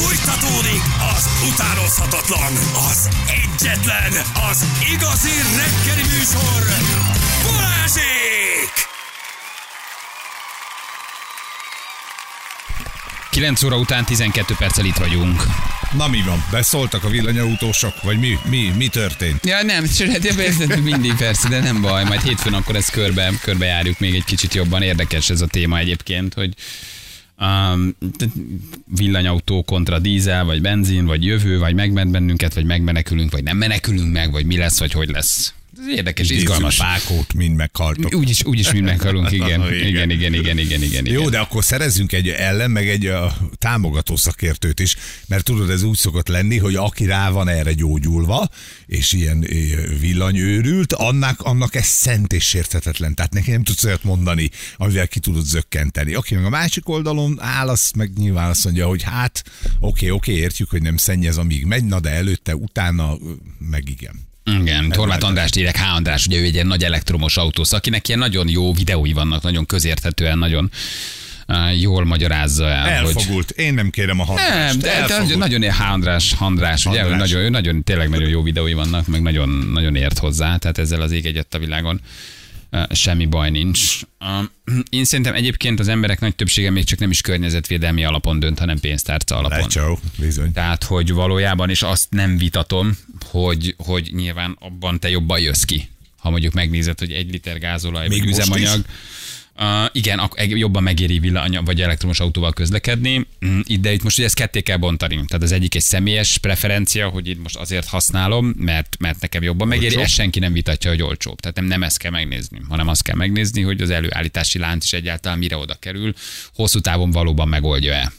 [0.00, 0.82] Fújtatódik
[1.16, 2.52] az utánozhatatlan,
[2.90, 4.12] az egyetlen,
[4.50, 6.62] az igazi reggeli műsor,
[7.46, 8.88] Balázsék!
[13.30, 15.42] 9 óra után 12 perccel itt vagyunk.
[15.96, 16.44] Na mi van?
[16.50, 18.02] Beszóltak a villanyautósok?
[18.02, 19.46] Vagy mi, mi, mi történt?
[19.46, 22.04] Ja, nem, csinálja persze, mindig persze, de nem baj.
[22.04, 24.82] Majd hétfőn akkor ezt körbe, körbe járjuk még egy kicsit jobban.
[24.82, 26.54] Érdekes ez a téma egyébként, hogy
[27.40, 27.96] um,
[28.96, 34.12] villanyautó kontra dízel, vagy benzin, vagy jövő, vagy megment bennünket, vagy megmenekülünk, vagy nem menekülünk
[34.12, 35.54] meg, vagy mi lesz, vagy hogy lesz.
[35.88, 36.76] Érdekes, izgalmas.
[36.76, 38.14] Pákót mind meghaltok.
[38.14, 39.60] Úgyis, úgyis mind meghalunk, igen.
[39.60, 39.86] Igen.
[39.86, 41.06] Igen, igen, igen, igen, igen, igen.
[41.06, 45.82] Jó, de akkor szerezzünk egy ellen, meg egy a, támogató szakértőt is, mert tudod, ez
[45.82, 48.48] úgy szokott lenni, hogy aki rá van erre gyógyulva,
[48.86, 49.46] és ilyen
[50.00, 53.14] villanyőrült, annak, annak ez szent és sérthetetlen.
[53.14, 56.14] Tehát neki nem tudsz olyat mondani, amivel ki tudod zökkenteni.
[56.14, 59.44] Aki meg a másik oldalon áll, az meg nyilván azt mondja, hogy hát,
[59.80, 63.18] oké, oké, értjük, hogy nem szennyez, amíg megy, na de előtte, utána,
[63.58, 64.28] meg igen.
[64.44, 65.94] Igen, Torvát András írek, H.
[65.94, 69.66] András, ugye ő egy ilyen nagy elektromos autós, akinek ilyen nagyon jó videói vannak, nagyon
[69.66, 70.70] közérthetően, nagyon
[71.78, 73.16] jól magyarázza el, hogy...
[73.16, 73.50] Elfogult.
[73.50, 74.48] Én nem kérem a hatást.
[74.48, 75.90] Nem, de, de nagyon ilyen H.
[75.92, 77.30] András, András, ugye, hogy András.
[77.30, 81.00] nagyon, ő nagyon, tényleg nagyon jó videói vannak, meg nagyon, nagyon ért hozzá, tehát ezzel
[81.00, 82.00] az ég egyet a világon
[82.90, 84.00] semmi baj nincs.
[84.88, 88.80] Én szerintem egyébként az emberek nagy többsége még csak nem is környezetvédelmi alapon dönt, hanem
[88.80, 89.58] pénztárca alapon.
[89.58, 90.52] Lecsó, bizony.
[90.52, 92.98] Tehát, hogy valójában, és azt nem vitatom,
[93.30, 95.88] hogy, hogy nyilván abban te jobban jössz ki.
[96.16, 98.84] Ha mondjuk megnézed, hogy egy liter gázolaj, Még üzemanyag,
[99.62, 104.02] Uh, igen, ak- eg- jobban megéri villany vagy elektromos autóval közlekedni, Mm, itt- de itt
[104.02, 105.14] most ugye ezt ketté kell bontani.
[105.14, 109.68] Tehát az egyik egy személyes preferencia, hogy itt most azért használom, mert, mert nekem jobban
[109.68, 110.02] megéri, Olcsóbb.
[110.02, 111.40] ezt senki nem vitatja, hogy olcsóbb.
[111.40, 114.92] Tehát nem, nem ezt kell megnézni, hanem azt kell megnézni, hogy az előállítási lánc is
[114.92, 116.14] egyáltalán mire oda kerül,
[116.54, 118.12] hosszú távon valóban megoldja-e.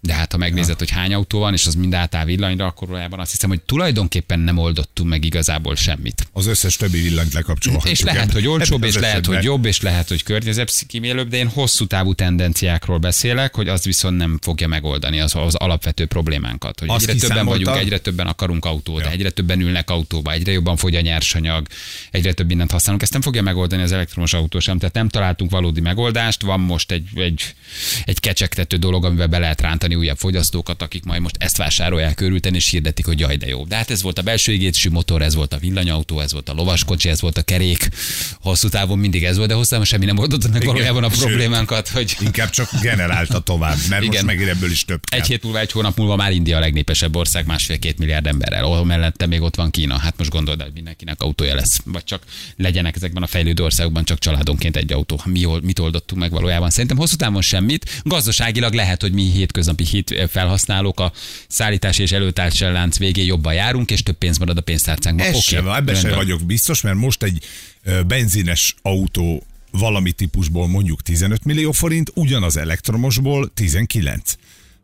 [0.00, 3.20] De hát ha megnézed, hogy hány autó van, és az mind átáll villanyra, akkor valójában
[3.20, 6.28] azt hiszem, hogy tulajdonképpen nem oldottunk meg igazából semmit.
[6.32, 7.92] Az összes többi villanyt lekapcsolhatjuk.
[7.92, 11.48] És lehet, hogy olcsóbb, Ebben és lehet, hogy jobb, és lehet, hogy környezetkímélőbb, de én
[11.48, 16.80] hosszú távú tendenciákról beszélek, hogy az viszont nem fogja megoldani az, az alapvető problémánkat.
[16.80, 19.10] Hogy Azt egyre többen vagyunk, egyre többen akarunk autót, Ja.
[19.10, 21.66] egyre többen ülnek autóba, egyre jobban fogy a nyersanyag,
[22.10, 23.02] egyre több mindent használunk.
[23.02, 26.42] Ezt nem fogja megoldani az elektromos autó sem, tehát nem találtunk valódi megoldást.
[26.42, 27.54] Van most egy, egy,
[28.04, 32.54] egy kecsegtető dolog, amivel be lehet rántani újabb fogyasztókat, akik majd most ezt vásárolják örülten,
[32.54, 33.64] és hirdetik, hogy jaj, de jó.
[33.64, 36.52] De hát ez volt a belső égésű motor, ez volt a villanyautó, ez volt a
[36.52, 37.88] lovaskocsi, ez volt a kerék.
[38.40, 41.88] Hosszú távon mindig ez volt, de hosszú távon semmi nem oldotta meg valójában a problémánkat,
[41.88, 44.14] hogy Inkább csak generálta tovább, mert Igen.
[44.14, 45.20] most megint ebből is több kell.
[45.20, 48.84] egy hét múlva, egy hónap múlva már India a legnépesebb ország, másfél-két milliárd emberrel, ahol
[48.84, 49.98] mellette még ott van Kína.
[49.98, 51.80] Hát most gondold hogy mindenkinek autója lesz.
[51.84, 52.22] Vagy csak
[52.56, 55.20] legyenek ezekben a fejlődő országokban csak családonként egy autó.
[55.24, 56.70] Mi, mit oldottunk meg valójában?
[56.70, 58.00] Szerintem hosszú távon semmit.
[58.02, 59.22] Gazdaságilag lehet, hogy mi
[59.84, 61.12] hétköznapi hét felhasználók a
[61.48, 65.26] szállítás és előtárcsal lánc végén jobban járunk, és több pénz marad a pénztárcánkban.
[65.26, 67.44] Ez Oké, sem, ebben sem vagyok biztos, mert most egy
[68.06, 74.32] benzines autó valami típusból mondjuk 15 millió forint, ugyanaz elektromosból 19.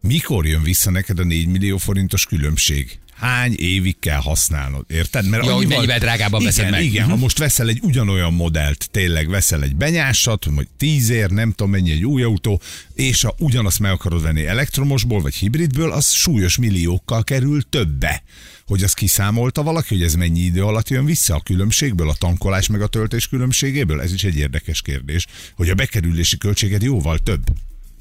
[0.00, 2.98] Mikor jön vissza neked a 4 millió forintos különbség?
[3.22, 5.28] Hány évig kell használnod, érted?
[5.28, 6.84] Mert Ja, hogy mennyivel drágábban igen, veszed meg.
[6.84, 7.10] Igen, Mhm.
[7.10, 11.72] ha most veszel egy ugyanolyan modellt, tényleg veszel egy benyásat, vagy 10 ér, nem tudom
[11.72, 12.60] mennyi egy új autó,
[12.94, 18.22] és ha ugyanazt meg akarod venni elektromosból, vagy hibridből, az súlyos milliókkal kerül többe.
[18.66, 22.66] Hogy az kiszámolta valaki, hogy ez mennyi idő alatt jön vissza a különbségből, a tankolás
[22.66, 24.00] meg a töltés különbségéből?
[24.00, 27.42] Ez is egy érdekes kérdés, hogy a bekerülési költséged jóval több.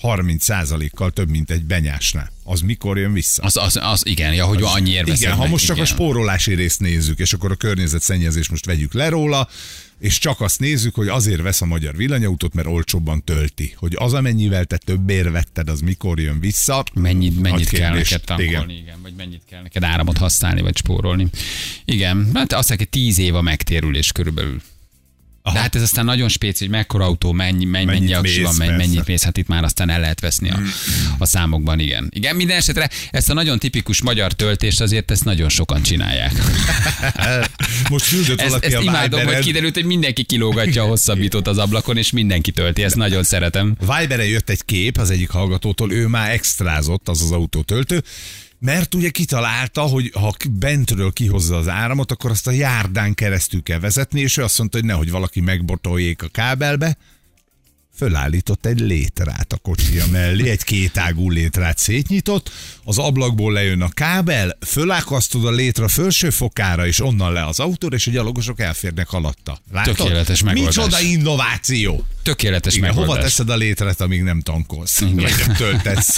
[0.02, 2.32] 30%-kal több, mint egy benyásnál.
[2.44, 3.44] Az mikor jön vissza?
[3.44, 5.88] Az, az, az, igen, ja, hogy annyiért veszed Igen, ha meg, most csak igen.
[5.88, 9.48] a spórolási részt nézzük, és akkor a környezetszennyezés most vegyük le róla,
[10.00, 13.74] és csak azt nézzük, hogy azért vesz a magyar villanyautót, mert olcsóbban tölti.
[13.76, 16.84] Hogy az, amennyivel te többért vetted, az mikor jön vissza.
[16.94, 18.70] Mennyit, mennyit kell neked tankolni, igen.
[18.70, 19.02] Igen.
[19.02, 21.28] vagy mennyit kell neked áramot használni, vagy spórolni.
[21.86, 24.62] Igen, hát azt mondják, hogy tíz év a megtérülés körülbelül.
[25.44, 25.56] Aha.
[25.56, 28.56] De hát ez aztán nagyon spéci, hogy mekkora autó, mennyi, mennyi, Mennyit mennyi aksi van,
[28.58, 30.60] mennyi, mennyit mész, hát itt már aztán el lehet veszni a,
[31.18, 32.08] a számokban, igen.
[32.14, 36.32] Igen, minden esetre ezt a nagyon tipikus magyar töltést azért ezt nagyon sokan csinálják.
[37.90, 39.42] Most küldött Ezt, valaki ezt a imádom, hogy Viberen.
[39.42, 43.76] kiderült, hogy mindenki kilógatja a hosszabbítót az ablakon, és mindenki tölti, ezt nagyon szeretem.
[43.80, 48.04] Viberen jött egy kép az egyik hallgatótól, ő már extrázott, az az autótöltő,
[48.62, 53.80] mert ugye kitalálta, hogy ha bentről kihozza az áramot, akkor azt a járdán keresztül kell
[53.80, 56.98] vezetni, és ő azt mondta, hogy nehogy valaki megbotoljék a kábelbe,
[57.96, 62.52] fölállított egy létrát a kocsia mellé, egy kétágú létrát szétnyitott,
[62.84, 67.96] az ablakból lejön a kábel, fölákasztod a létra felső fokára, és onnan le az autóra,
[67.96, 69.60] és a gyalogosok elférnek alatta.
[69.72, 69.96] Látod?
[69.96, 70.76] Tökéletes megoldás.
[70.76, 72.06] Micsoda innováció!
[72.24, 73.24] Tökéletes Igen, hova megoldás.
[73.24, 75.02] teszed a létret, amíg nem tankolsz?
[75.02, 75.16] Igen.
[75.16, 76.18] Vagy nem töltesz?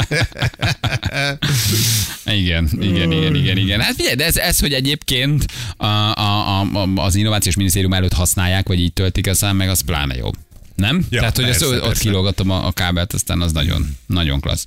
[2.26, 3.80] Igen, igen, igen, igen, igen.
[3.82, 5.46] Hát figyelj, de ez, ez hogy egyébként
[5.78, 9.82] a, a, a, az innovációs minisztérium előtt használják, vagy így töltik a szám, meg az
[9.82, 10.30] pláne jó.
[10.76, 11.06] Nem?
[11.10, 14.66] Ja, Tehát, hogy persze, ezt, ott kilógatom a, a kábelt, aztán az nagyon, nagyon klassz.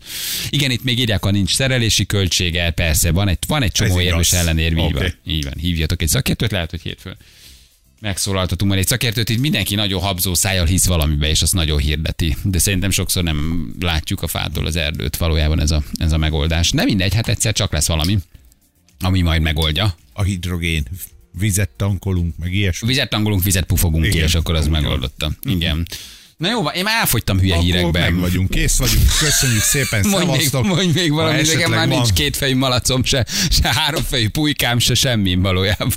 [0.50, 4.32] Igen, itt még írják, ha nincs szerelési költsége, persze, van egy, van egy csomó érvés
[4.32, 5.14] ellenérv, így van.
[5.26, 7.16] Így van, hívjatok egy szakértőt, lehet, hogy hétfőn
[8.00, 12.36] megszólaltatunk majd egy szakértőt, itt mindenki nagyon habzó szájjal hisz valamibe, és azt nagyon hirdeti.
[12.42, 16.70] De szerintem sokszor nem látjuk a fától az erdőt, valójában ez a, ez a megoldás.
[16.70, 18.18] Nem mindegy, hát egyszer csak lesz valami,
[19.00, 19.94] ami majd megoldja.
[20.12, 20.86] A hidrogén,
[21.38, 22.88] vizet tankolunk, meg ilyesmi.
[22.88, 24.24] Vizet tangolunk, vizet pufogunk ki, Igen.
[24.24, 25.32] és akkor az megoldotta.
[25.42, 25.86] Igen.
[26.36, 28.02] Na jó, én már elfogytam hülye Akkor hírekben.
[28.12, 29.02] meg vagyunk, kész vagyunk.
[29.18, 30.66] Köszönjük szépen, Mondj még, szevasztok.
[30.66, 34.94] mondj még Ha valami, nekem már van- nincs kétfejű malacom, se, se háromfejű pulykám, se
[34.94, 35.90] semmi valójában.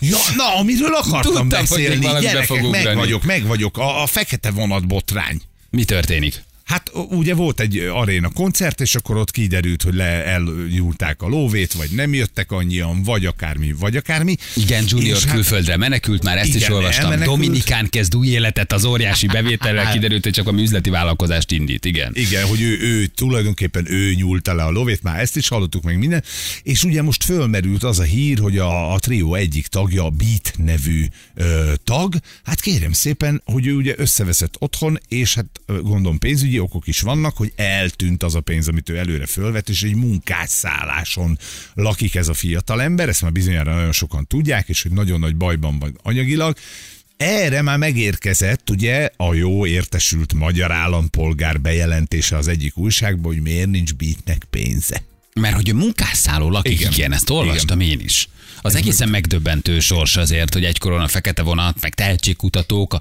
[0.00, 3.78] Ja, na, amiről akartam Tudtam, hogy még beszélni, be gyerekek, meg vagyok, meg vagyok.
[3.78, 5.40] A, a fekete vonat botrány.
[5.70, 6.42] Mi történik?
[6.68, 11.72] Hát ugye volt egy aréna koncert, és akkor ott kiderült, hogy le elnyúlták a lóvét,
[11.72, 14.36] vagy nem jöttek annyian, vagy akármi, vagy akármi.
[14.56, 17.04] Igen, Junior És hát- külföldre menekült, már ezt is Igen, olvastam.
[17.04, 17.36] elmenekült.
[17.36, 21.84] Dominikán kezd új életet az óriási bevétellel, kiderült, hogy csak a üzleti vállalkozást indít.
[21.84, 22.12] Igen.
[22.14, 25.98] Igen, hogy ő, ő tulajdonképpen ő nyúlta le a lovét, már ezt is hallottuk meg
[25.98, 26.22] minden,
[26.62, 30.52] és ugye most fölmerült az a hír, hogy a, a trió egyik tagja, a Beat
[30.56, 31.04] nevű
[31.34, 32.14] ö, tag,
[32.44, 35.46] hát kérem szépen, hogy ő ugye összeveszett otthon, és hát
[35.82, 39.82] gondolom pénzügyi okok is vannak, hogy eltűnt az a pénz, amit ő előre fölvett, és
[39.82, 41.38] egy munkásszálláson
[41.74, 45.36] lakik ez a fiatal ember, ezt már bizonyára nagyon sokan tudják, és hogy nagyon nagy
[45.36, 46.56] bajban van anyagilag,
[47.16, 53.68] erre már megérkezett ugye a jó értesült magyar állampolgár bejelentése az egyik újságban, hogy miért
[53.68, 55.02] nincs beatnek pénze.
[55.34, 56.92] Mert hogy ő munkásszálló lakik, Igen.
[56.92, 57.98] igen ezt olvastam Igen.
[57.98, 58.28] én is.
[58.60, 63.00] Az egészen megdöbbentő sors azért, hogy egykoron a fekete vonat, meg tehetségkutatók, a-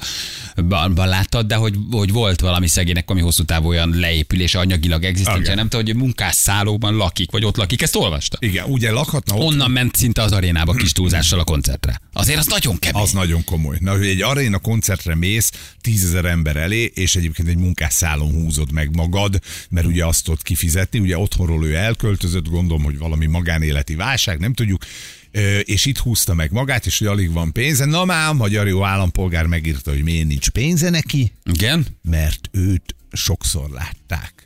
[0.62, 5.04] ba- ba láttad, de hogy, hogy volt valami szegénynek, ami hosszú távú olyan leépülése, anyagilag
[5.04, 8.38] egzisztencia, nem tudom, hogy munkásszállóban lakik, vagy ott lakik, ezt olvasta.
[8.42, 12.02] Igen, ugye lakhatna ott, Onnan ment szinte az arénába kis túlzással a koncertre.
[12.14, 13.02] Azért az nagyon kemény.
[13.02, 13.78] az nagyon komoly.
[13.80, 15.52] Na, hogy egy aréna koncertre mész,
[15.82, 19.40] tízezer ember elé, és egyébként egy munkásszálon húzod meg magad,
[19.70, 24.54] mert ugye azt ott kifizetni, ugye otthonról ő elköltözött, gondolom, hogy valami magánéleti válság, nem
[24.54, 24.84] tudjuk,
[25.64, 27.86] és itt húzta meg magát, és hogy alig van pénze.
[27.86, 31.86] Na már a magyar jó állampolgár megírta, hogy miért nincs pénze neki, Igen?
[32.02, 34.37] mert őt sokszor látták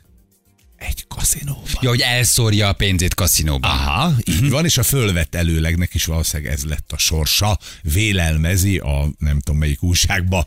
[0.88, 1.78] egy kaszinóban.
[1.80, 3.70] Ja, hogy elszórja a pénzét kaszinóban.
[3.70, 7.58] Aha, így van, és a fölvett előlegnek is valószínűleg ez lett a sorsa.
[7.82, 10.46] Vélelmezi a nem tudom melyik újságba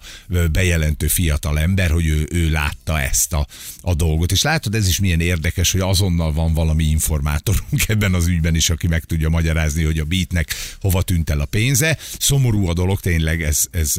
[0.52, 3.48] bejelentő fiatal ember, hogy ő, ő látta ezt a,
[3.82, 4.32] a dolgot.
[4.32, 8.70] És látod, ez is milyen érdekes, hogy azonnal van valami informátorunk ebben az ügyben is,
[8.70, 11.98] aki meg tudja magyarázni, hogy a beatnek hova tűnt el a pénze.
[12.20, 13.94] Szomorú a dolog, tényleg ez, ez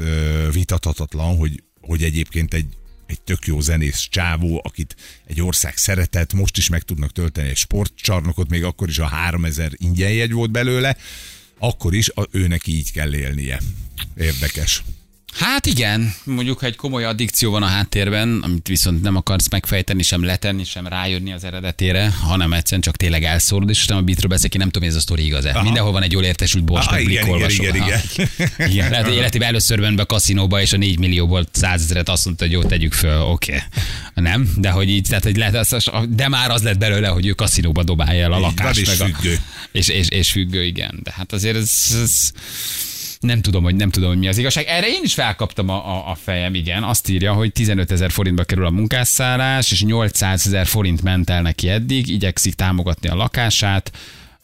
[0.53, 2.67] vitathatatlan, hogy, hogy egyébként egy
[3.07, 7.57] egy tök jó zenész csávó, akit egy ország szeretett, most is meg tudnak tölteni egy
[7.57, 10.97] sportcsarnokot, még akkor is a 3000 ingyenjegy volt belőle,
[11.59, 13.61] akkor is a, őnek így kell élnie.
[14.17, 14.83] Érdekes.
[15.39, 20.03] Hát igen, mondjuk, ha egy komoly addikció van a háttérben, amit viszont nem akarsz megfejteni,
[20.03, 24.31] sem letenni, sem rájönni az eredetére, hanem egyszerűen csak tényleg elszórod, és nem a beatről
[24.31, 25.63] beszélek, én nem tudom, ez a sztori igaz-e.
[25.63, 27.87] Mindenhol van egy jól értesült bors, meg igen, igen, igen, Aha.
[27.87, 28.29] igen.
[28.71, 28.91] igen.
[28.91, 32.25] Lehet, hogy életében először ment be a kaszinóba, és a 4 millióból 100 ezeret azt
[32.25, 33.55] mondta, hogy jó, tegyük föl, oké.
[33.55, 33.67] Okay.
[34.15, 34.49] Nem?
[34.57, 37.83] De hogy így, tehát, hogy lehet, az, de már az lett belőle, hogy ő kaszinóba
[37.83, 38.81] dobálja el a Így van, lakást.
[38.81, 39.35] és meg függő.
[39.35, 41.01] A, és, és, és függő, igen.
[41.03, 42.33] De hát azért ez, ez
[43.21, 44.65] nem tudom, hogy nem tudom, hogy mi az igazság.
[44.67, 46.83] Erre én is felkaptam a, a, a fejem, igen.
[46.83, 51.43] Azt írja, hogy 15 ezer forintba kerül a munkásszállás, és 800 ezer forint ment el
[51.43, 53.93] neki eddig, igyekszik támogatni a lakását,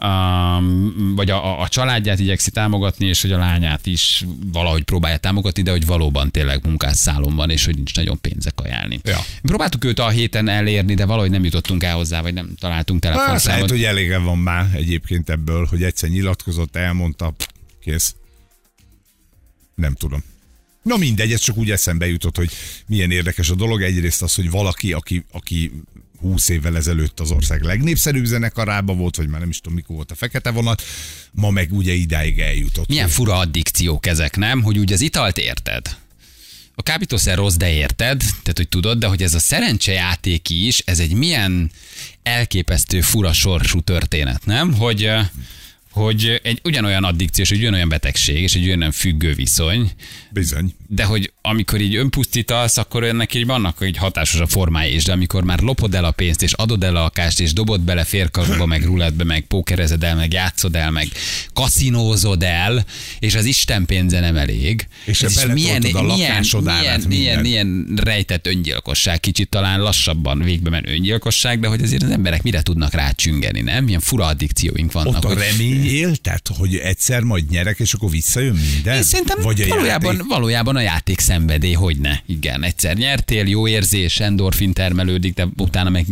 [0.02, 5.16] um, vagy a, a, a családját igyekszik támogatni, és hogy a lányát is valahogy próbálja
[5.16, 9.00] támogatni, de hogy valóban tényleg munkásszálon van, és hogy nincs nagyon pénze kajálni.
[9.04, 9.18] Ja.
[9.42, 13.14] Próbáltuk őt a héten elérni, de valahogy nem jutottunk el hozzá, vagy nem találtunk Hát
[13.14, 13.70] lehet, telefonszámot.
[13.70, 17.34] hogy elége van már egyébként ebből, hogy egyszer nyilatkozott, elmondta,
[17.80, 18.14] kész.
[19.82, 20.24] Nem tudom.
[20.82, 22.50] Na mindegy, ez csak úgy eszembe jutott, hogy
[22.86, 23.82] milyen érdekes a dolog.
[23.82, 25.72] Egyrészt az, hogy valaki, aki, aki
[26.20, 30.10] 20 évvel ezelőtt az ország legnépszerűbb zenekarába volt, vagy már nem is tudom, mikor volt
[30.10, 30.82] a fekete vonat,
[31.30, 32.88] ma meg ugye idáig eljutott.
[32.88, 34.62] Milyen fura addikciók ezek, nem?
[34.62, 35.96] Hogy úgy az italt érted?
[36.74, 40.98] A kábítószer rossz, de érted, tehát hogy tudod, de hogy ez a szerencsejáték is, ez
[40.98, 41.70] egy milyen
[42.22, 44.74] elképesztő fura sorsú történet, nem?
[44.74, 45.10] Hogy
[45.92, 49.90] hogy egy ugyanolyan addikciós, egy ugyanolyan betegség, és egy ugyanolyan függő viszony,
[50.30, 50.74] Bizony.
[50.88, 55.44] de hogy amikor így önpusztítasz, akkor ennek így vannak hatásos a formái is, de amikor
[55.44, 58.84] már lopod el a pénzt, és adod el a lakást, és dobod bele férkaróba, meg
[58.84, 61.08] rulettbe, meg pókerezed el, meg játszod el, meg
[61.52, 62.84] kaszinózod el,
[63.18, 64.86] és az Isten pénze nem elég.
[65.04, 67.42] És Ez is beletoltod a milyen, milyen, mindent.
[67.42, 72.62] milyen rejtett öngyilkosság, kicsit talán lassabban végbe menő öngyilkosság, de hogy azért az emberek mire
[72.62, 73.84] tudnak rácsüngeni, nem?
[73.84, 75.24] Milyen fura addikcióink vannak.
[75.24, 78.96] Ott a remény él, tehát, hogy egyszer majd nyerek, és akkor visszajön minden?
[78.96, 80.28] Én szerintem Vagy a valójában, játék?
[80.28, 82.16] valójában a játék szenvedély, hogy ne.
[82.26, 86.06] Igen, egyszer nyertél, jó érzés, endorfin termelődik, de utána meg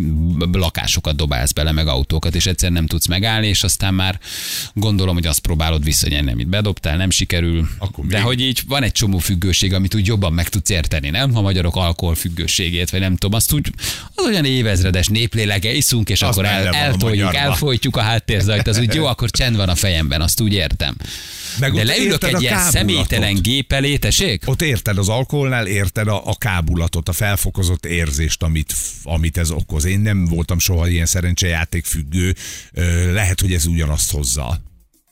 [0.53, 4.19] lakásokat dobálsz bele, meg autókat, és egyszer nem tudsz megállni, és aztán már
[4.75, 7.69] gondolom, hogy azt próbálod visszanyerni, amit bedobtál, nem sikerül.
[7.79, 11.11] Akkor de még- hogy így van egy csomó függőség, amit úgy jobban meg tudsz érteni,
[11.11, 11.33] nem?
[11.35, 13.73] Ha magyarok alkohol függőségét, vagy nem tudom, azt úgy,
[14.15, 18.95] az olyan évezredes néplélege, iszunk, és Az akkor el, eltoljuk, elfolytjuk a háttérzajt, az úgy
[18.95, 20.97] jó, akkor csend van a fejemben, azt úgy értem.
[21.59, 24.43] Meg De leülök egy ilyen személytelen gép elé, tessék?
[24.47, 29.85] Ott érted az alkoholnál, érted a, a kábulatot, a felfokozott érzést, amit, amit ez okoz.
[29.85, 32.35] Én nem voltam soha ilyen szerencsejáték függő.
[33.13, 34.61] Lehet, hogy ez ugyanazt hozza.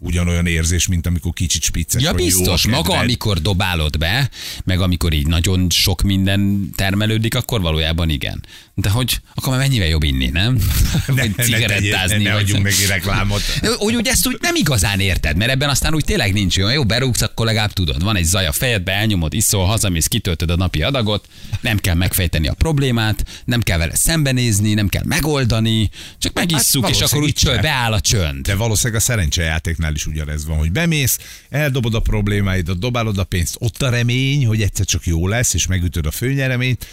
[0.01, 2.67] Ugyanolyan érzés, mint amikor kicsit spicces Ja, vagy, jó biztos.
[2.67, 4.31] Maga, amikor dobálod be,
[4.65, 8.45] meg amikor így nagyon sok minden termelődik, akkor valójában igen.
[8.75, 10.55] De hogy akkor már mennyivel jobb inni, nem?
[11.07, 12.17] ne, Vagy ne, cigarettázni.
[12.17, 13.41] ne, ne vagy adjunk neki reklámot.
[13.79, 16.73] Úgy, úgy ezt úgy nem igazán érted, mert ebben aztán úgy tényleg nincs olyan.
[16.73, 18.03] Jó, berúgsz, akkor legalább tudod.
[18.03, 21.29] Van egy zaj a fejedbe, elnyomod, iszol, hazamész, kitöltöd a napi adagot,
[21.61, 26.95] nem kell megfejteni a problémát, nem kell vele szembenézni, nem kell megoldani, csak megisszuk, Hát
[26.95, 27.59] és akkor úgy se.
[27.61, 28.47] beáll a csönd.
[28.47, 31.19] De valószínűleg a szerencsejátéknál is ugyanez van, hogy bemész,
[31.49, 35.67] eldobod a problémáidat, dobálod a pénzt, ott a remény, hogy egyszer csak jó lesz, és
[35.67, 36.87] megütöd a főnyereményt,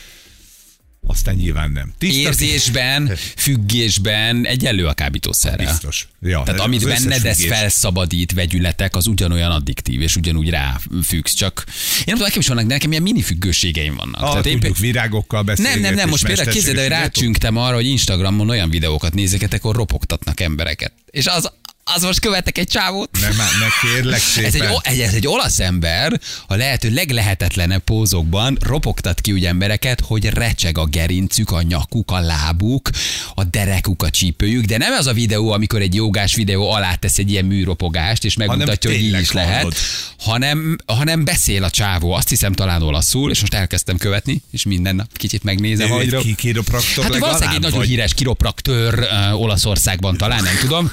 [1.07, 1.93] aztán nyilván nem.
[1.97, 5.65] Tiszta- Érzésben, függésben egyenlő a kábítószerrel.
[5.67, 6.07] Biztos.
[6.21, 11.33] Ja, Tehát amit benned ez felszabadít vegyületek, az ugyanolyan addiktív, és ugyanúgy ráfüggsz.
[11.33, 11.73] Csak én
[12.05, 14.21] nem tudom, nekem is vannak, nekem ilyen mini függőségeim vannak.
[14.21, 15.81] Ah, Tehát én tudjuk, pé- virágokkal nem, beszélgetni.
[15.81, 19.73] nem, nem, és most például képzeld, hogy rácsüngtem arra, hogy Instagramon olyan videókat nézegetek, ahol
[19.75, 20.93] ropogtatnak embereket.
[21.05, 21.51] És az,
[21.93, 23.09] az most követek egy csávót.
[23.21, 24.61] Nem, ne kérlek szépen.
[24.61, 30.25] Ez egy, ez egy olasz ember, a lehető leglehetetlenebb pózokban ropogtat ki úgy embereket, hogy
[30.25, 32.89] recseg a gerincük, a nyakuk, a lábuk,
[33.35, 37.17] a derekuk, a csípőjük, de nem az a videó, amikor egy jogás videó alá tesz
[37.17, 39.75] egy ilyen műropogást, és megmutatja, hogy így is lehet,
[40.19, 44.95] hanem, hanem beszél a csávó, azt hiszem talán olaszul, és most elkezdtem követni, és minden
[44.95, 47.87] nap kicsit megnézem, hogy ki- kiropraktor Hát valószínűleg egy nagyon vagy?
[47.87, 50.91] híres kiropraktőr uh, Olaszországban talán, nem tudom.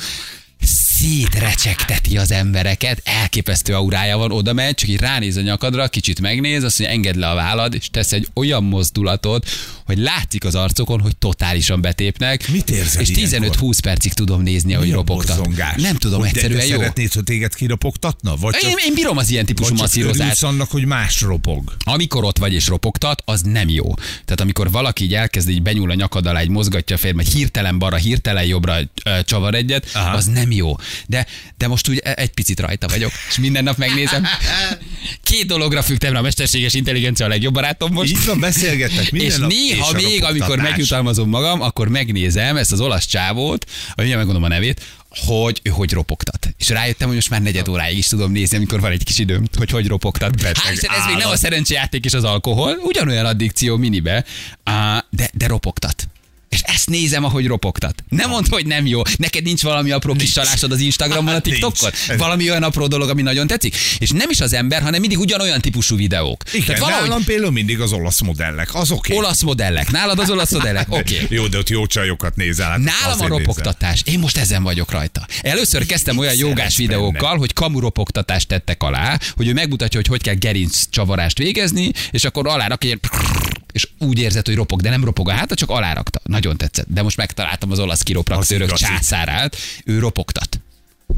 [1.02, 6.62] Szétrecsegteti az embereket, elképesztő aurája van, oda megy, csak így ránéz a nyakadra, kicsit megnéz,
[6.64, 9.48] azt mondja, engedd le a vállad, és tesz egy olyan mozdulatot,
[9.86, 12.48] hogy látszik az arcokon, hogy totálisan betépnek.
[12.48, 13.56] Mit érzel És ilyenkor?
[13.60, 15.48] 15-20 percig tudom nézni, a ropogtat.
[15.76, 16.76] Nem tudom, Hogy egyszerűen de jó.
[16.76, 18.36] szeretnéd, hogy téged kiropogtatna?
[18.36, 20.42] Vagy csak, Én, én bírom az ilyen típusú masszírozást.
[20.42, 21.74] annak, hogy más ropog?
[21.84, 23.94] Amikor ott vagy és ropogtat, az nem jó.
[23.94, 27.78] Tehát amikor valaki így elkezd így benyúl a nyakad alá, egy mozgatja a vagy hirtelen
[27.78, 30.16] balra, hirtelen jobbra ö, csavar egyet, Aha.
[30.16, 30.76] az nem jó.
[31.06, 34.26] De, de most úgy e- egy picit rajta vagyok, és minden nap megnézem.
[35.22, 38.10] Két dologra fügtem rá a mesterséges intelligencia a legjobb barátom most.
[38.10, 42.72] Így van, beszélgetnek minden és nap, néha és még, amikor megjutalmazom magam, akkor megnézem ezt
[42.72, 44.80] az olasz csávót, vagy mindjárt megmondom a nevét,
[45.10, 46.54] hogy hogy ropogtat.
[46.58, 49.44] És rájöttem, hogy most már negyed óráig is tudom nézni, amikor van egy kis időm,
[49.56, 50.34] hogy hogy ropogtat.
[50.72, 51.38] Isten, ez még nem a állat.
[51.38, 54.24] szerencsejáték és az alkohol, ugyanolyan addikció minibe,
[55.10, 56.06] de, de ropogtat.
[56.52, 58.04] És ezt nézem, ahogy ropogtat.
[58.08, 59.02] Nem mondd, hogy nem jó.
[59.16, 61.42] Neked nincs valami apró kis csalásod az Instagramon, a Nincs.
[61.42, 61.90] TikTokon?
[62.16, 63.76] Valami olyan apró dolog, ami nagyon tetszik?
[63.98, 66.42] És nem is az ember, hanem mindig ugyanolyan típusú videók.
[66.52, 69.14] Igen, Tehát valahogy nálam például mindig az olasz modellek, az oké.
[69.14, 69.90] olasz modellek.
[69.90, 70.86] Nálad az olasz modellek?
[70.92, 71.14] Oké.
[71.14, 71.36] Okay.
[71.36, 72.70] Jó, de ott jó csajokat nézel.
[72.70, 74.02] hát Nálam a ropogtatás.
[74.04, 75.26] Én most ezen vagyok rajta.
[75.42, 77.38] Először kezdtem olyan jogás videókkal, benne?
[77.38, 82.24] hogy kamu ropogtatást tettek alá, hogy ő megmutatja, hogy hogy kell gerinc csavarást végezni, és
[82.24, 83.00] akkor alárak egy
[83.72, 86.20] és úgy érzed, hogy ropog, de nem ropog a háta, csak alárakta.
[86.24, 86.86] Nagyon tetszett.
[86.88, 89.56] De most megtaláltam az olasz kiropraktőrök császárát.
[89.84, 90.60] Ő ropogtat.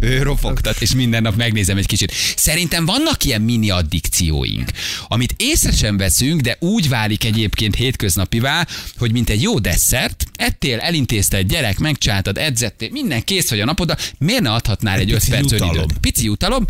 [0.01, 2.13] Ő ropogtat, és minden nap megnézem egy kicsit.
[2.37, 4.71] Szerintem vannak ilyen mini addikcióink,
[5.09, 10.79] amit észre sem veszünk, de úgy válik egyébként hétköznapivá, hogy mint egy jó desszert, ettél,
[10.79, 15.13] elintézte egy gyerek, megcsináltad, edzettél, minden kész vagy a napodra, miért ne adhatnál egy, Egy
[15.13, 15.99] 5 pici perc önidőt?
[16.01, 16.65] Pici jutalom,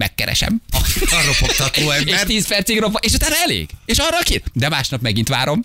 [0.00, 0.62] megkeresem.
[1.00, 2.22] A ropogtató És ember.
[2.26, 3.68] 10 percig ropa, és utána elég.
[3.84, 4.42] És arra ki?
[4.52, 5.64] De másnap megint várom.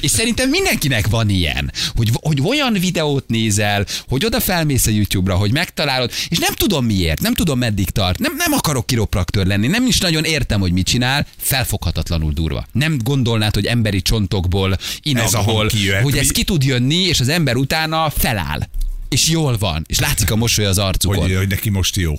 [0.00, 5.36] és szerintem mindenkinek van ilyen, hogy, hogy olyan videót nézel, hogy oda felmész a YouTube-ra,
[5.36, 9.66] hogy megtalálod, és nem tudom miért, nem tudom meddig tart, nem, nem akarok kiropraktőr lenni,
[9.66, 12.66] nem is nagyon értem, hogy mit csinál, felfoghatatlanul durva.
[12.72, 16.02] Nem gondolnád, hogy emberi csontokból, Ez inakból, kijöhet.
[16.02, 18.60] hogy ez ki tud jönni, és az ember utána feláll.
[19.08, 21.18] és jól van, és látszik a mosoly az arcukon.
[21.18, 22.14] hogy, hogy neki most jó.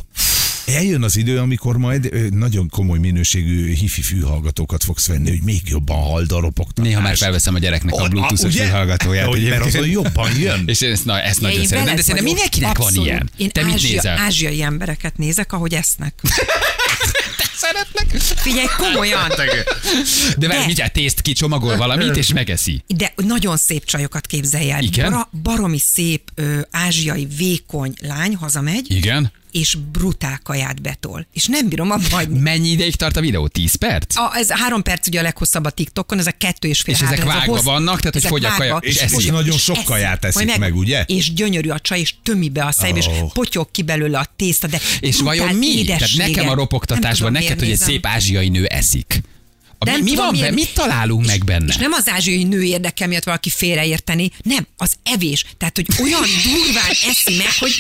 [0.66, 5.98] Eljön az idő, amikor majd nagyon komoly minőségű hifi fülhallgatókat fogsz venni, hogy még jobban
[5.98, 6.90] hald a ropogtatás.
[6.90, 9.28] Néha már felveszem a gyereknek a bluetooth-os fülhallgatóját.
[9.28, 10.64] Hogy, mert azon jobban jön.
[10.74, 11.96] És ezt, na, ezt nagyon Én szeretem.
[11.96, 13.30] De szerintem mindenkinek van ilyen.
[13.38, 14.18] Én Te mit nézel?
[14.18, 16.14] ázsiai embereket nézek, ahogy esznek.
[17.56, 18.22] Szeretlek.
[18.22, 19.30] Figyelj, komolyan.
[20.38, 22.84] De várj, mindjárt tészt kicsomagol valamit, és megeszi.
[22.88, 24.84] De nagyon szép csajokat képzelj el.
[24.84, 25.12] Igen?
[25.12, 29.32] Bara, baromi szép ö, ázsiai vékony lány hazamegy, Igen.
[29.56, 31.28] És brutál kaját betol.
[31.34, 32.40] És nem bírom abba hagyni.
[32.40, 33.48] Mennyi ideig tart a videó?
[33.48, 34.18] 10 perc?
[34.18, 37.18] A, ez három perc ugye a leghosszabb a TikTokon, ezek kettő és fél És ezek
[37.18, 39.16] három, ez a vágva vannak, tehát hogy fogy a kaja, vágva, és eszi.
[39.18, 39.86] És nagyon sok eszi.
[39.86, 41.04] kaját eszik Majd meg, ugye?
[41.08, 43.32] És gyönyörű a csaj, és tömi be a és Oh.
[43.32, 45.84] potyog ki belőle a tészta, de És vajon mi?
[45.84, 49.22] Tehát nekem a ropogtatásban, neked, hogy egy szép ázsiai nő eszik.
[49.78, 50.62] A, Nem mi, mi tudom, van miért- benne?
[50.62, 51.66] Mit találunk meg benne?
[51.68, 55.46] És nem az ázsiai nő érdekel miatt valaki félreérteni, nem, az evés.
[55.58, 57.76] Tehát, hogy olyan durván eszi meg, hogy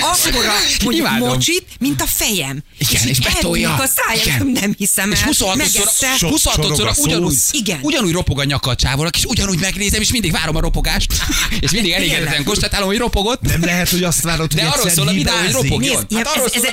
[0.00, 0.52] akkora
[0.84, 1.28] mondjuk Imádom.
[1.28, 2.62] mocsit, mint a fejem.
[2.78, 3.74] Igen, és így betolja.
[3.74, 4.60] a szájam, Igen.
[4.60, 5.16] nem hiszem el.
[5.18, 5.90] És 26 Megette.
[6.18, 7.50] szor, 26 Csorog szor a ugyanúgy, szósz.
[7.52, 7.78] Igen.
[7.82, 11.12] ugyanúgy ropog a nyaka a csávolak, és ugyanúgy megnézem, és mindig várom a ropogást.
[11.60, 13.40] És mindig elégedetlen konstatálom, hogy ropogott.
[13.40, 16.06] Nem lehet, hogy azt várod, hogy De arról szól a videó, hogy ropogjon.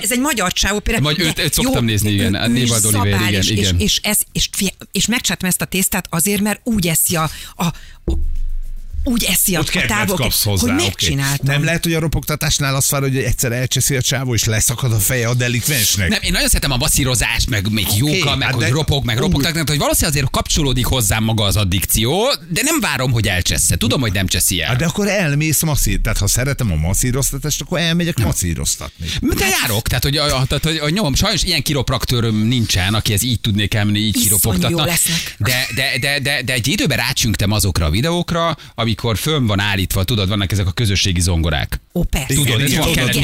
[0.02, 1.14] Ez, egy magyar csávó például.
[1.16, 3.50] Vagy őt- szoktam nézni, igen, Névald Oliver, igen, és.
[3.50, 4.50] És, és, ez, és,
[4.92, 7.66] és megcsátom ezt a tésztát azért, mert úgy eszi a, a,
[8.06, 8.14] a
[9.04, 9.64] úgy eszi a,
[10.06, 10.74] kapsz hozzá.
[10.74, 11.46] hogy megcsináltam.
[11.46, 15.00] Nem lehet, hogy a ropogtatásnál azt vár, hogy egyszer elcseszi a csávó, és leszakad a
[15.00, 16.10] feje a delikvensnek.
[16.10, 19.18] Nem, én nagyon szeretem a masszírozást, meg még jóka, meg hát hogy de- ropog, meg
[19.18, 23.76] ropogtak, tehát hogy valószínűleg azért kapcsolódik hozzám maga az addikció, de nem várom, hogy elcsessze.
[23.76, 24.68] Tudom, hogy nem cseszi el.
[24.68, 26.00] Hát de akkor elmész masszír.
[26.02, 29.06] Tehát ha szeretem a masszíroztatást, akkor elmegyek masszíroztatni.
[29.22, 33.14] De járok, tehát hogy, a, a, tehát, hogy a nyomom, sajnos ilyen kiropraktőröm nincsen, aki
[33.14, 34.86] ez így tudnék elmenni, így kiropogtatna.
[35.38, 38.58] De, de, de, de, de, egy időben rácsüngtem azokra a videókra,
[38.92, 41.82] amikor fönn van állítva, tudod, vannak ezek a közösségi zongorák.
[41.94, 42.34] Ó, persze.
[42.34, 42.72] Tudod, Igen, ez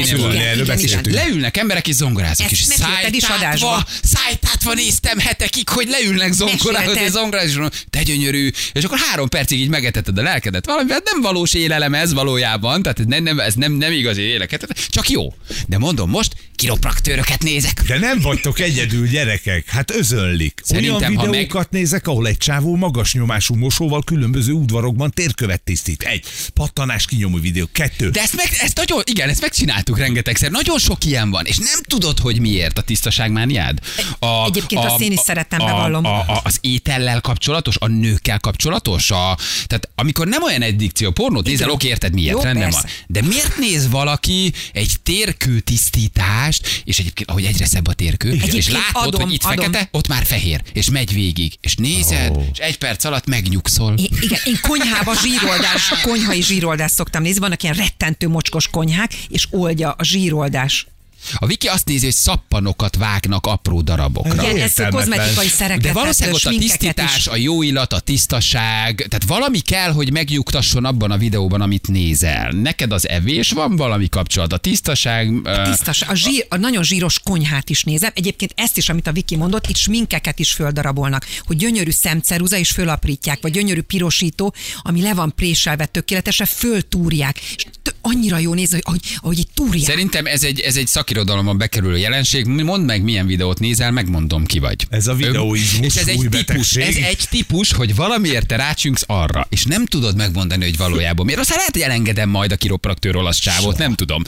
[0.08, 1.14] igen, van erről beszéltünk.
[1.16, 8.02] Leülnek emberek és zongoráznak, és szájtátva, szájtátva néztem hetekig, hogy leülnek zongorázni, és zongorázni, te
[8.02, 12.12] gyönyörű, és akkor három percig így megetetted a lelkedet valami, hát nem valós élelem ez
[12.12, 15.34] valójában, tehát ez nem, nem, ez nem, nem igazi éleket, csak jó.
[15.66, 17.82] De mondom, most kiropraktőröket nézek.
[17.86, 19.68] De nem vagytok egyedül, gyerekek.
[19.68, 20.60] Hát özönlik.
[20.64, 26.02] Szerintem, Olyan ha videókat nézek, ahol egy csávó magas nyomású mosóval különböző udvarokban térkövet tisztít.
[26.02, 26.24] Egy.
[26.54, 27.68] Pattanás kinyomó videó.
[27.72, 28.10] Kettő.
[28.10, 30.50] De ezt, meg, ezt nagyon, igen, ezt megcsináltuk rengetegszer.
[30.50, 33.78] Nagyon sok ilyen van, és nem tudod, hogy miért a tisztaságmániád.
[34.18, 36.04] A, Egyébként azt én is szeretem, bevallom.
[36.04, 41.46] A, a, az étellel kapcsolatos, a nőkkel kapcsolatos, a, tehát amikor nem olyan addikció, pornót
[41.46, 42.80] nézel, oké, érted miért, Jó, rendben persze.
[42.82, 43.22] van.
[43.22, 46.46] De miért néz valaki egy térkő tisztítást,
[46.84, 49.64] és egyébként, ahogy egyre szebb a térkő, és Egyébként látod, adom, hogy itt adom.
[49.64, 52.44] fekete, ott már fehér, és megy végig, és nézed, Ó.
[52.52, 53.94] és egy perc alatt megnyugszol.
[53.96, 59.46] Én, igen, én konyhába zsíroldás, konyhai zsíroldást szoktam nézni, vannak ilyen rettentő mocskos konyhák, és
[59.50, 60.86] oldja a zsíroldás.
[61.36, 64.32] A Viki azt nézi, hogy szappanokat vágnak apró darabokra.
[64.42, 65.08] Igen, ez értelmetlen.
[65.08, 67.26] kozmetikai szereket, De valószínűleg ott a tisztítás, is.
[67.26, 72.50] a jó illat, a tisztaság, tehát valami kell, hogy megnyugtasson abban a videóban, amit nézel.
[72.50, 75.32] Neked az evés van valami kapcsolat, a tisztaság...
[75.44, 78.10] ö, Tisztas, a, zsír, a nagyon zsíros konyhát is nézem.
[78.14, 82.70] Egyébként ezt is, amit a Viki mondott, itt sminkeket is földarabolnak, hogy gyönyörű szemceruza és
[82.70, 87.40] fölaprítják, vagy gyönyörű pirosító, ami le van préselve tökéletesen, föltúrják.
[87.56, 87.64] És
[88.00, 89.84] annyira jó nézni, hogy ahogy, ahogy itt túrják.
[89.84, 92.46] Szerintem ez egy, ez egy szakirodalomban bekerülő jelenség.
[92.46, 94.86] Mondd meg, milyen videót nézel, megmondom ki vagy.
[94.90, 96.82] Ez a videóizmus És ez egy típus, betegség.
[96.82, 101.40] ez egy típus, hogy valamiért te rácsüngsz arra, és nem tudod megmondani, hogy valójában miért.
[101.40, 104.22] Aztán lehet, hogy elengedem majd a kiropraktőr olasz csávót, nem tudom.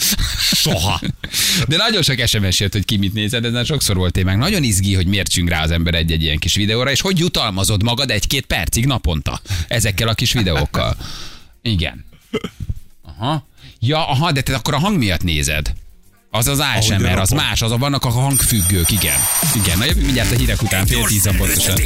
[0.52, 1.00] Soha.
[1.68, 4.38] De nagyon sok SMS jött, hogy ki mit nézed, ez már sokszor volt témánk.
[4.38, 7.82] Nagyon izgi, hogy miért csüng rá az ember egy-egy ilyen kis videóra, és hogy jutalmazod
[7.82, 10.96] magad egy-két percig naponta ezekkel a kis videókkal.
[11.62, 12.04] Igen.
[13.02, 13.48] Aha.
[13.80, 15.72] Ja, aha, de te akkor a hang miatt nézed.
[16.30, 19.18] Az az ASMR, az más, az a vannak a hangfüggők, igen.
[19.64, 21.76] Igen, na jövő mindjárt a hírek után fél tízan pontosan.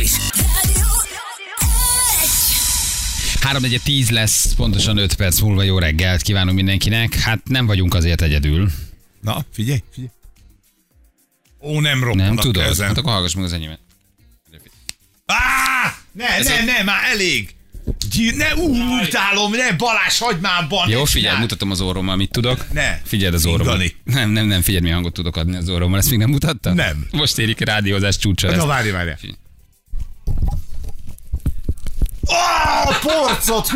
[3.40, 7.14] 3 10 lesz, pontosan 5 perc múlva jó reggelt kívánunk mindenkinek.
[7.14, 8.70] Hát nem vagyunk azért egyedül.
[9.20, 10.10] Na, figyelj, figyelj.
[11.60, 12.64] Ó, nem roppan Nem a tudod?
[12.64, 12.86] kezem.
[12.86, 13.78] Hát akkor hallgass meg az enyémet.
[16.12, 17.53] Ne, Ez ne, a- ne, már elég!
[18.14, 20.88] Gy- Ne, ú, utálom, ne, Balázs, hagyd már abban!
[20.88, 22.72] Jó, figyelj, mutatom az orrommal, mit tudok.
[22.72, 23.00] Ne.
[23.04, 23.82] Figyeld az orrommal.
[24.04, 25.98] Nem, nem, nem, figyeld, milyen hangot tudok adni az orrommal.
[25.98, 26.72] Ezt még nem mutatta?
[26.72, 27.06] Nem.
[27.10, 28.56] Most érik a rádiózás csúcsa.
[28.56, 29.10] Na, várj, várj.
[32.26, 33.70] Ó, porcot!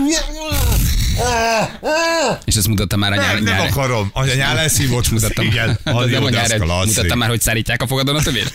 [2.45, 4.11] És ezt mutattam már a nyár, Nem, nem nyár- akarom.
[4.13, 5.79] Anya nyál elszívott, Mutattam, igen.
[5.85, 8.55] Az nem a nyár, mutattam már, hogy szárítják a fogadon a tövét.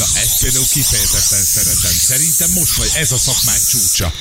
[0.00, 1.92] Na, ezt például kifejezetten szeretem.
[1.92, 4.12] Szerintem most vagy ez a szakmány csúcsa.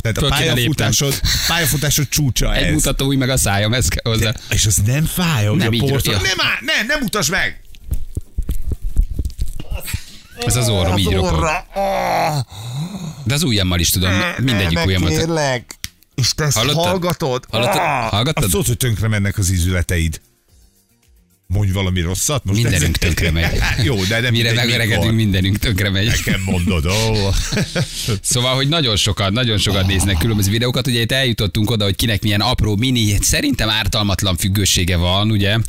[0.00, 2.72] Tehát a Föl kéne pályafutásod, pályafutásod csúcsa Egy ez.
[2.72, 4.34] mutató új meg a szájam, ez kell hozzá.
[4.50, 6.20] És az nem fáj, hogy Nem, a ja.
[6.20, 7.60] Nem, áll, nem, nem mutasd meg!
[10.36, 11.48] Ez az orrom, így ropog.
[13.24, 15.08] De az ujjammal is tudom, mindegyik ujjamat.
[15.08, 15.74] Kérlek.
[16.14, 16.84] És te ezt Hallottad?
[16.84, 17.44] hallgatod?
[17.50, 17.76] Hallottad?
[17.76, 18.10] Ah!
[18.10, 18.42] Hallgattad?
[18.42, 20.20] Azt tudod, hogy tönkre mennek az ízületeid.
[21.54, 22.44] Mondj valami rosszat?
[22.44, 23.60] Most Mindenünk ez- tönkre megy.
[23.86, 26.06] Jó, de nem Mire megöregedünk, mindenünk tönkre megy.
[26.06, 26.90] Nekem mondod, ó.
[28.20, 30.86] Szóval, hogy nagyon sokat, nagyon sokat néznek különböző videókat.
[30.86, 35.56] Ugye itt eljutottunk oda, hogy kinek milyen apró, mini, szerintem ártalmatlan függősége van, ugye?
[35.56, 35.62] Uh,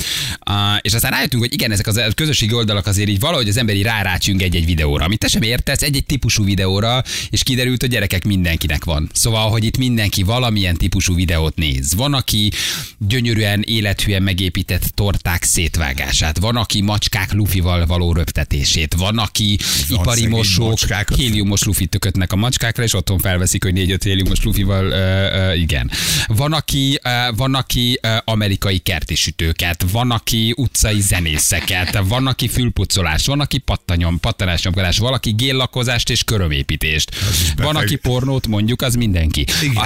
[0.81, 4.41] és aztán rájöttünk, hogy igen, ezek az közösségi oldalak azért így valahogy az emberi rárácsünk
[4.41, 9.09] egy-egy videóra, amit te sem értesz, egy-egy típusú videóra, és kiderült, hogy gyerekek mindenkinek van.
[9.13, 11.95] Szóval, hogy itt mindenki valamilyen típusú videót néz.
[11.95, 12.51] Van, aki
[12.97, 15.43] gyönyörűen, élethűen megépített torták
[15.75, 19.57] szétvágását, van, aki macskák lufival való röptetését, van, aki
[19.89, 21.17] ipari szegény mosók macskákat.
[21.17, 25.91] héliumos lufit tökötnek a macskákra, és otthon felveszik, hogy négy-öt héliumos lufival, ö, ö, igen.
[26.27, 33.25] Van, aki, ö, van, aki ö, amerikai kertisütőket, van, aki utcai zenészeket, van, aki fülpucolás,
[33.25, 37.15] van, aki pattanyom, pattanásnyomkodás, valaki géllakozást és körömépítést.
[37.55, 39.45] Van, aki pornót mondjuk, az mindenki.
[39.61, 39.83] Igen.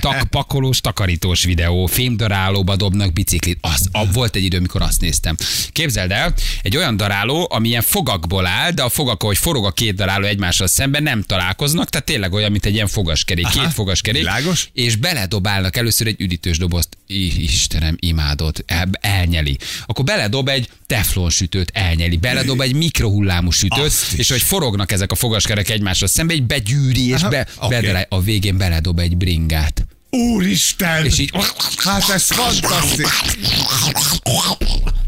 [0.00, 3.58] Tak, pakolós, takarítós videó, fémdarálóba dobnak biciklit.
[3.60, 5.36] Az, a, volt egy idő, amikor azt néztem.
[5.72, 9.70] Képzeld el, egy olyan daráló, ami ilyen fogakból áll, de a fogak, ahogy forog a
[9.70, 13.72] két daráló egymással szemben, nem találkoznak, tehát tényleg olyan, mint egy ilyen fogaskerék, Aha, két
[13.72, 14.22] fogaskerék.
[14.22, 14.68] világos.
[14.72, 16.88] És beledobálnak először egy üdítős dobozt.
[17.06, 19.58] I, Istenem, imádott, el, elnyeli.
[19.86, 22.16] Akkor beledob egy teflon sütőt, elnyeli.
[22.16, 27.08] Beledob egy mikrohullámú sütőt, Azt és hogy forognak ezek a fogaskerek egymással szembe, egy begyűri,
[27.08, 28.06] és Aha, be, bedarálja.
[28.08, 29.86] a végén beledob egy bringát.
[30.10, 31.04] Úristen!
[31.04, 31.30] És így
[31.76, 33.12] Hát ez fantasztikus!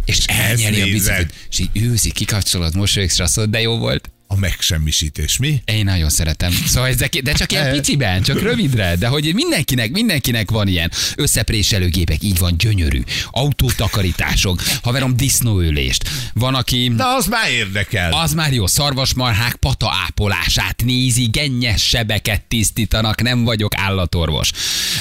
[0.04, 4.10] és elnyeli a biciklit, és így űzi, kikapcsolod, mosolyogsz, azt mondod, de jó volt.
[4.32, 5.62] A megsemmisítés, mi?
[5.64, 6.52] Én nagyon szeretem.
[6.66, 7.72] Szóval ezek, de csak ilyen Eh.
[7.72, 13.02] piciben, csak rövidre, de hogy mindenkinek, mindenkinek van ilyen összepréselőgépek, így van, gyönyörű.
[13.30, 16.08] Autótakarítások, haverom disznóölést.
[16.34, 16.88] Van, aki...
[16.88, 18.12] Na, az már érdekel.
[18.12, 24.50] Az már jó, szarvasmarhák pata ápolását nézi, gennyes sebeket tisztítanak, nem vagyok állatorvos.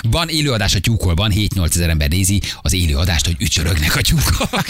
[0.02, 4.65] Van élőadás a tyúkolban, 7-8 ezer ember nézi az élőadást, hogy ücsörögnek a tyúkok.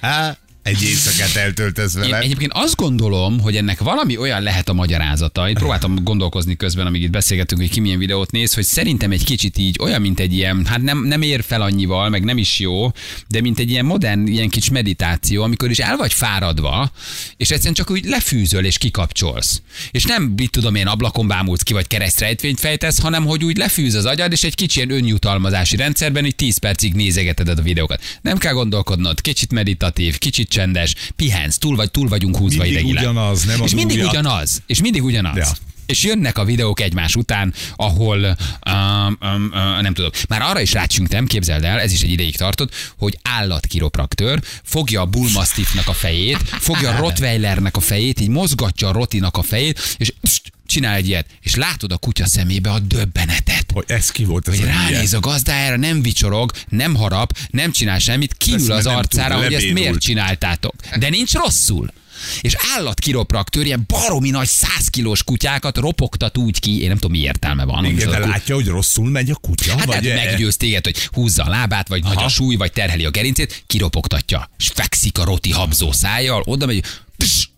[0.70, 2.18] Egy éjszakát eltöltesz Én vele.
[2.18, 5.48] egyébként azt gondolom, hogy ennek valami olyan lehet a magyarázata.
[5.48, 9.24] Itt próbáltam gondolkozni közben, amíg itt beszélgettünk, hogy ki milyen videót néz, hogy szerintem egy
[9.24, 12.58] kicsit így olyan, mint egy ilyen, hát nem, nem ér fel annyival, meg nem is
[12.58, 12.90] jó,
[13.28, 16.90] de mint egy ilyen modern, ilyen kis meditáció, amikor is el vagy fáradva,
[17.36, 19.62] és egyszerűen csak úgy lefűzöl és kikapcsolsz.
[19.90, 23.94] És nem, mit tudom én, ablakon bámulsz ki, vagy keresztrejtvényt fejtesz, hanem hogy úgy lefűz
[23.94, 28.02] az agyad, és egy kicsi ilyen önjutalmazási rendszerben, hogy 10 percig nézegeted a videókat.
[28.22, 33.02] Nem kell gondolkodnod, kicsit meditatív, kicsit csendes, pihensz, túl vagy túl vagyunk húzva Mindig idegileg.
[33.02, 35.36] ugyanaz, nem És mindig ugyanaz, és mindig ugyanaz.
[35.36, 35.46] Ja.
[35.90, 38.36] És jönnek a videók egymás után, ahol
[38.70, 40.10] um, um, uh, nem tudom.
[40.28, 45.06] Már arra is rácsünktem, képzeld el, ez is egy ideig tartott, hogy állatkiropraktőr fogja a
[45.06, 50.12] bullmastiffnak a fejét, fogja a rottweilernek a fejét, így mozgatja a rotinak a fejét, és
[50.20, 53.70] pst, csinál egy ilyet, és látod a kutya szemébe a döbbenetet.
[53.72, 57.72] Hogy ez ki volt ez Hogy a ránéz a gazdájára, nem vicsorog, nem harap, nem
[57.72, 60.74] csinál semmit, kiül az arcára, tud, hogy ezt miért csináltátok.
[60.98, 61.92] De nincs rosszul.
[62.40, 67.22] És állatkiropraktőr ilyen baromi nagy 100 kilós kutyákat ropogtat úgy ki, én nem tudom mi
[67.22, 67.84] értelme van.
[67.84, 69.76] Igen, de látja, hogy rosszul megy a kutya?
[69.76, 72.72] Hát vagy lehet, hogy meggyőz téged, hogy húzza a lábát, vagy nagy a súly, vagy
[72.72, 76.84] terheli a gerincét, kiropogtatja, és fekszik a roti habzó szájjal, oda megy,
[77.16, 77.48] pss,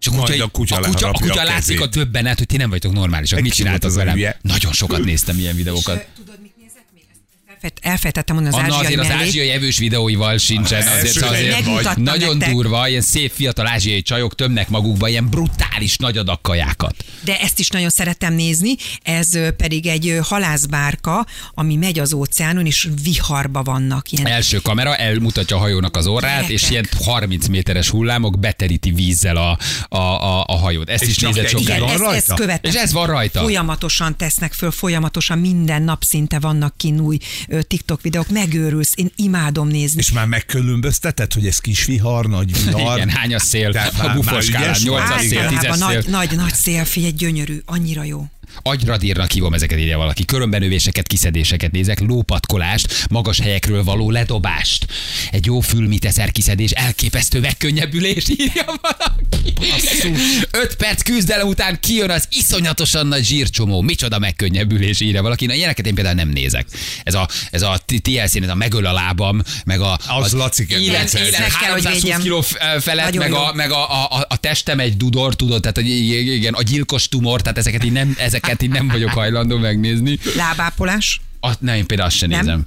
[0.00, 2.46] és a kutya, Majd a kutya a kutya, a kutya a látszik a döbbenet, hogy
[2.46, 3.40] ti nem vagytok normálisak.
[3.40, 4.18] Mit csináltak az velem?
[4.40, 6.06] Nagyon sokat néztem ilyen videókat.
[7.80, 9.26] Elfejtettem mondani az Anna ázsiai azért az mellé.
[9.28, 10.86] ázsiai evős videóival sincsen.
[10.86, 11.96] Azért, azért vagy.
[11.96, 12.54] nagyon nektek.
[12.54, 16.94] durva, ilyen szép fiatal ázsiai csajok tömnek magukba ilyen brutális nagy adag kajákat.
[17.24, 22.88] De ezt is nagyon szeretem nézni, ez pedig egy halászbárka, ami megy az óceánon, és
[23.02, 24.12] viharba vannak.
[24.12, 26.50] Ilyen Első kamera elmutatja a hajónak az orrát, Gyerekek.
[26.50, 30.88] és ilyen 30 méteres hullámok beteríti vízzel a, a, a, a hajót.
[30.90, 31.82] Ezt És is nézett sokáig.
[31.82, 32.34] ezt rajta?
[32.34, 32.70] követem.
[32.70, 33.40] És ez van rajta.
[33.40, 37.18] Folyamatosan tesznek föl, folyamatosan minden nap szinte vannak ki új
[37.62, 39.98] TikTok videók, megőrülsz, én imádom nézni.
[39.98, 42.96] És már megkülönbözteted, hogy ez kis vihar, nagy vihar.
[42.96, 43.72] Igen, hány a szél?
[43.72, 44.88] Tehát A már- bufos már skálán, ügyes vagy.
[44.90, 46.02] 8 a szél, 10 Általában szél.
[46.10, 48.26] nagy, nagy, nagy szél, figyelj, gyönyörű, annyira jó.
[48.62, 50.24] Agyradírnak hívom ezeket írja valaki.
[50.24, 54.86] Körömbenövéseket, kiszedéseket nézek, lópatkolást, magas helyekről való ledobást.
[55.30, 59.52] Egy jó fülmiteszer kiszedés, elképesztő megkönnyebbülés, írja valaki.
[60.50, 63.80] Öt perc küzdelem után kijön az iszonyatosan nagy zsírcsomó.
[63.80, 65.46] Micsoda megkönnyebbülés, írja valaki.
[65.46, 66.66] Na ilyeneket én például nem nézek.
[67.02, 69.98] Ez a, ez a TLC, ez a megöl a lábam, meg a...
[70.06, 71.14] Az Laci kedvenc.
[71.14, 72.20] élet, élet meg kell, hogy 320 védjem.
[72.20, 72.40] kiló
[72.80, 73.36] felett, Nagyon meg, jó.
[73.36, 77.58] a, meg a, a, a, testem egy dudor, tudod, tehát igen, a gyilkos tumor, tehát
[77.58, 80.18] ezeket így nem, ezeket így nem vagyok hajlandó megnézni.
[80.36, 81.20] Lábápolás?
[81.40, 82.38] Azt, nem, én például azt sem Nem?
[82.40, 82.66] nézem.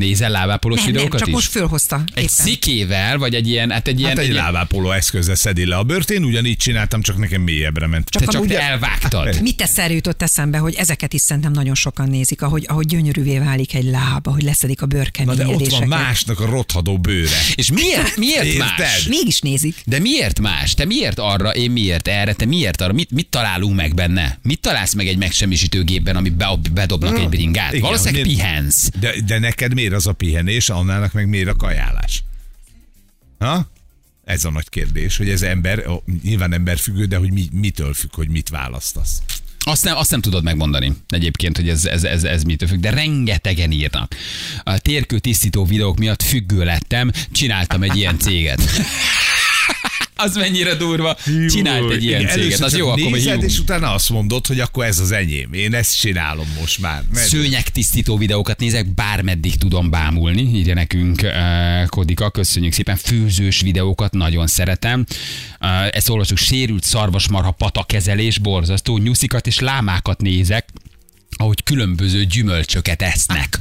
[0.00, 1.34] Nézel lábápolós Nem, nem, videókat csak is?
[1.34, 2.02] most fölhozta.
[2.14, 2.28] egy éppen.
[2.28, 4.10] szikével, vagy egy ilyen, hát egy ilyen...
[4.10, 7.86] Hát egy ilyen- lábápoló eszközzel szedi le a bőrt, én ugyanígy csináltam, csak nekem mélyebbre
[7.86, 8.10] ment.
[8.10, 9.42] Te csak te elvágtad.
[9.42, 13.74] Mit teszel jutott eszembe, hogy ezeket is szerintem nagyon sokan nézik, ahogy, ahogy gyönyörűvé válik
[13.74, 14.86] egy láb, ahogy leszedik a
[15.24, 17.40] Na de ott van másnak a rothadó bőre.
[17.54, 18.58] És miért, miért Érted?
[18.78, 19.06] más?
[19.08, 19.74] Mégis nézik.
[19.86, 20.74] De miért más?
[20.74, 22.92] Te miért arra, én miért erre, te miért arra?
[22.92, 24.38] Mit, mit találunk meg benne?
[24.42, 27.72] Mit találsz meg egy megsemmisítőgépben, ami be, bedobnak egy bringát?
[27.72, 28.88] Igen, Valószínűleg hogy- pihensz.
[29.00, 32.24] De, de neked miért az a pihenés, annának meg miért a kajálás?
[33.38, 33.70] Ha?
[34.24, 37.94] Ez a nagy kérdés, hogy ez ember, ó, nyilván ember függő, de hogy mi, mitől
[37.94, 39.22] függ, hogy mit választasz.
[39.64, 42.90] Azt nem, azt nem tudod megmondani egyébként, hogy ez, ez, ez, ez mitől függ, de
[42.90, 44.14] rengetegen írnak.
[44.62, 48.62] A térkő tisztító videók miatt függő lettem, csináltam egy ilyen céget.
[50.22, 51.16] Az mennyire durva.
[51.48, 52.60] Csinált egy ilyen Igen, céget.
[52.60, 55.52] Az jó, akkor nézed, és utána azt mondod, hogy akkor ez az enyém.
[55.52, 57.02] Én ezt csinálom most már.
[57.12, 63.60] Mert Szőnyeg tisztító videókat nézek, bármeddig tudom bámulni, írja nekünk uh, Kodika, köszönjük szépen, főzős
[63.60, 65.06] videókat nagyon szeretem.
[65.60, 70.68] Uh, ezt olvasjuk, sérült szarvasmarha patakezelés, borzasztó, nyuszikat és lámákat nézek,
[71.36, 73.58] ahogy különböző gyümölcsöket esznek.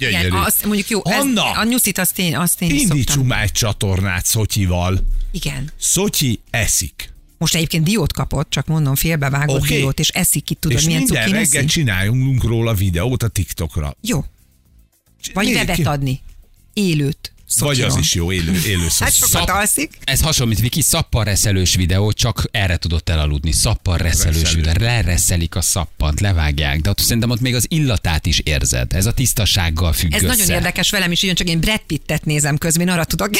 [0.00, 0.26] Gyönyörű.
[0.26, 1.50] Igen, azt mondjuk jó, ez, Anna!
[1.50, 2.70] a nyuszit azt én, azt én.
[2.70, 5.00] Indítsunk már egy csatornát Szotyival.
[5.30, 5.70] Igen.
[5.78, 7.12] Szotyi eszik.
[7.38, 9.76] Most egyébként diót kapott, csak mondom, félbevágott Oké.
[9.76, 13.96] diót, és eszik ki, tudod, és milyen minden reggel csináljunk róla videót a TikTokra.
[14.00, 14.24] Jó.
[15.34, 15.82] Vagy Nézzük ki.
[15.82, 16.20] adni.
[16.72, 17.32] Élőt.
[17.58, 19.04] Vagy az is jó, élő, élő szó.
[19.04, 19.98] Hát sokat Szap- alszik.
[20.04, 23.52] Ez hasonlít, Viki, szappanreszelős videó, csak erre tudott elaludni.
[23.52, 24.62] Szappanreszelős Reszelő.
[24.62, 24.86] videó.
[24.86, 28.92] Lereszelik a szappant, levágják, de ott szerintem ott még az illatát is érzed.
[28.92, 30.36] Ez a tisztasággal függ Ez össze.
[30.36, 33.30] nagyon érdekes velem is, ugyan csak én Brad Pittet nézem közben, arra tudok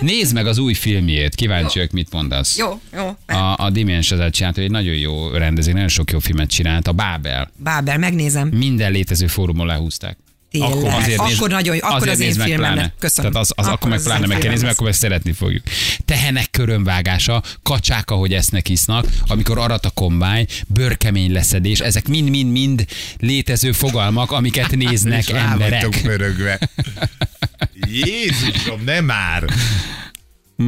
[0.00, 2.58] Nézd meg az új filmjét, kíváncsi vagyok, mit mondasz.
[2.58, 3.16] Jó, jó.
[3.36, 6.88] A, a Dimens az csinált, hogy egy nagyon jó rendező, nagyon sok jó filmet csinált,
[6.88, 7.50] a Bábel.
[7.56, 8.48] Bábel, megnézem.
[8.48, 10.16] Minden létező fórumon lehúzták.
[10.50, 10.70] Tényleg.
[10.70, 11.80] Akkor, nézd- nagyon jó.
[11.82, 12.66] Akkor azért az én nézd meg filmem.
[12.72, 12.80] pláne.
[12.80, 12.94] lett.
[12.98, 13.30] Köszönöm.
[13.32, 15.62] Tehát az, az akkor, meg az pláne meg kell nézni, akkor ezt szeretni fogjuk.
[16.04, 22.84] Tehenek körömvágása, kacsák, ahogy esznek, isznak, amikor arat a kombány, bőrkemény leszedés, ezek mind-mind-mind
[23.18, 26.00] létező fogalmak, amiket néznek emberek.
[26.02, 26.58] pörögve.
[28.04, 29.44] Jézusom, nem már!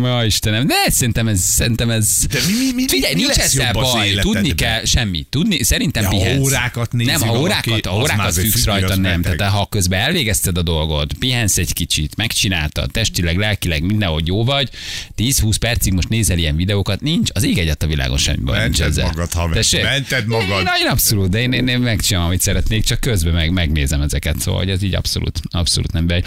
[0.00, 2.26] Ma Istenem, de szerintem ez, szerintem ez...
[2.30, 5.26] De mi- mi- mi- Figyelj, mi nincs ezzel baj, tudni kell semmi.
[5.30, 6.40] Tudni, szerintem ha pihensz.
[6.40, 9.22] órákat nézi Nem, ha órákat, ha órákat függsz rajta, nem.
[9.22, 9.38] beteg.
[9.38, 14.68] Tehát ha közben elvégezted a dolgot, pihensz egy kicsit, megcsináltad, testileg, lelkileg mindenhogy jó vagy,
[15.16, 18.62] 10-20 percig most nézel ilyen videókat, nincs, az ég egyet a világon semmi baj.
[18.62, 19.28] nincs Mented ezzel.
[19.36, 19.52] magad.
[19.54, 19.82] Tessék?
[19.82, 20.48] Mented magad.
[20.60, 24.40] Én, én abszolút, de én, én, én megcsinálom, amit szeretnék, csak közben meg, megnézem ezeket,
[24.40, 26.22] szóval hogy ez így abszolút, abszolút nem bej.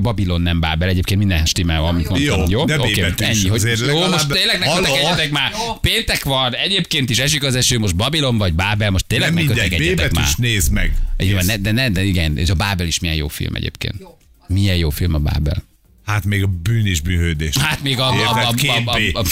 [0.00, 2.38] Babylon nem Bábel, egyébként minden stimmel, amit mondtam.
[2.40, 4.84] Jó, Jó, Oké, Is ennyi, hogy azért jó, legalább- most tényleg ne Halló?
[4.84, 5.52] kötekedjetek már.
[5.80, 9.44] Péntek van, egyébként is esik az eső, most Babylon vagy Bábel, most tényleg Nem ne
[9.44, 10.24] mindegy, kötekedjetek már.
[10.24, 10.92] B-betűs nézd meg.
[11.18, 13.94] Így van, de, ne, de igen, és a Bábel is milyen jó film egyébként.
[14.46, 15.64] Milyen jó film a Bábel.
[16.08, 17.56] Hát még a bűn és bűnhődés.
[17.56, 18.06] Hát még a...
[18.06, 18.44] a, a, Érted?
[18.44, 19.16] a, Két a, B.
[19.16, 19.24] a, a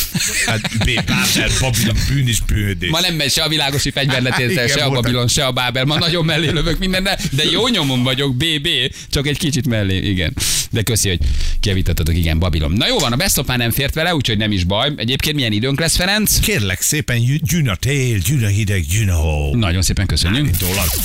[0.46, 2.90] Hát B, Bábel, Babilon, bűn és bűnhődés.
[2.90, 4.90] Ma nem megy se a világosi fegyverletétel, Igen, se a.
[4.90, 5.84] Babilon, se a Bábel.
[5.84, 8.68] Ma nagyon mellé lövök mindenne, de jó nyomon vagyok, BB,
[9.10, 10.36] csak egy kicsit mellé, igen.
[10.70, 11.18] De köszi, hogy
[11.60, 12.72] kijavítottatok, igen, Babilon.
[12.72, 14.92] Na jó van, a Best of már nem fért vele, úgyhogy nem is baj.
[14.96, 16.38] Egyébként milyen időnk lesz, Ferenc?
[16.38, 19.54] Kérlek szépen, gyűn- a tél, gyűn a hideg, gyűn a hó.
[19.54, 20.50] Nagyon szépen köszönjük.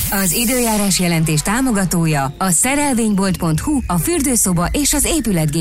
[0.10, 5.05] Az időjárás jelentés támogatója a szerelvénybolt.hu, a fürdőszoba és az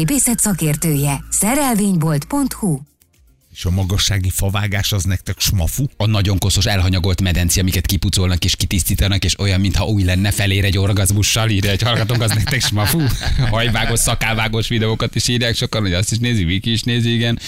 [0.01, 1.25] épületgépészet szakértője.
[1.31, 2.79] Szerelvénybolt.hu
[3.61, 5.85] És a magassági favágás az nektek smafu?
[5.97, 10.65] A nagyon koszos, elhanyagolt medenci, amiket kipucolnak és kitisztítanak, és olyan, mintha új lenne, felér
[10.65, 13.01] egy orgazmussal, írja egy hallgatónk, az nektek smafu.
[13.51, 17.39] Hajvágos, szakálvágos videókat is írják sokan, hogy azt is nézi, Viki is nézi, igen.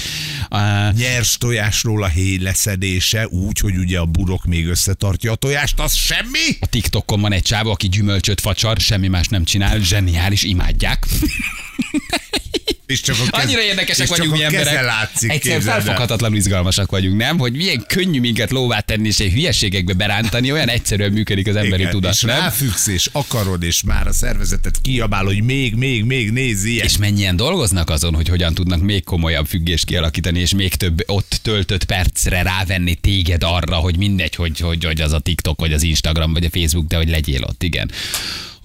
[0.51, 5.81] Uh, Nyers tojásról a héj leszedése, úgy, hogy ugye a burok még összetartja a tojást,
[5.81, 6.57] az semmi?
[6.61, 11.07] A TikTokon van egy csávó, aki gyümölcsöt facsar, semmi más nem csinál, zseniális, imádják.
[12.87, 14.85] És csak a kez- Annyira érdekesek és csak vagyunk a mi emberek.
[14.85, 17.39] látszik, Egyszerűen felfoghatatlanul izgalmasak vagyunk, nem?
[17.39, 21.81] Hogy milyen könnyű minket lóvá tenni és egy hülyeségekbe berántani, olyan egyszerűen működik az emberi
[21.81, 22.39] Igen, tudat, és nem?
[22.39, 26.31] ráfüggsz, és akarod, és már a szervezetet kiabál, hogy még, még, még
[26.65, 26.87] ilyen.
[26.87, 31.39] És mennyien dolgoznak azon, hogy hogyan tudnak még komolyabb függést kialakítani, és még több ott
[31.43, 35.83] töltött percre rávenni téged arra, hogy mindegy, hogy, hogy, hogy az a TikTok, vagy az
[35.83, 37.91] Instagram, vagy a Facebook, de hogy legyél ott, igen.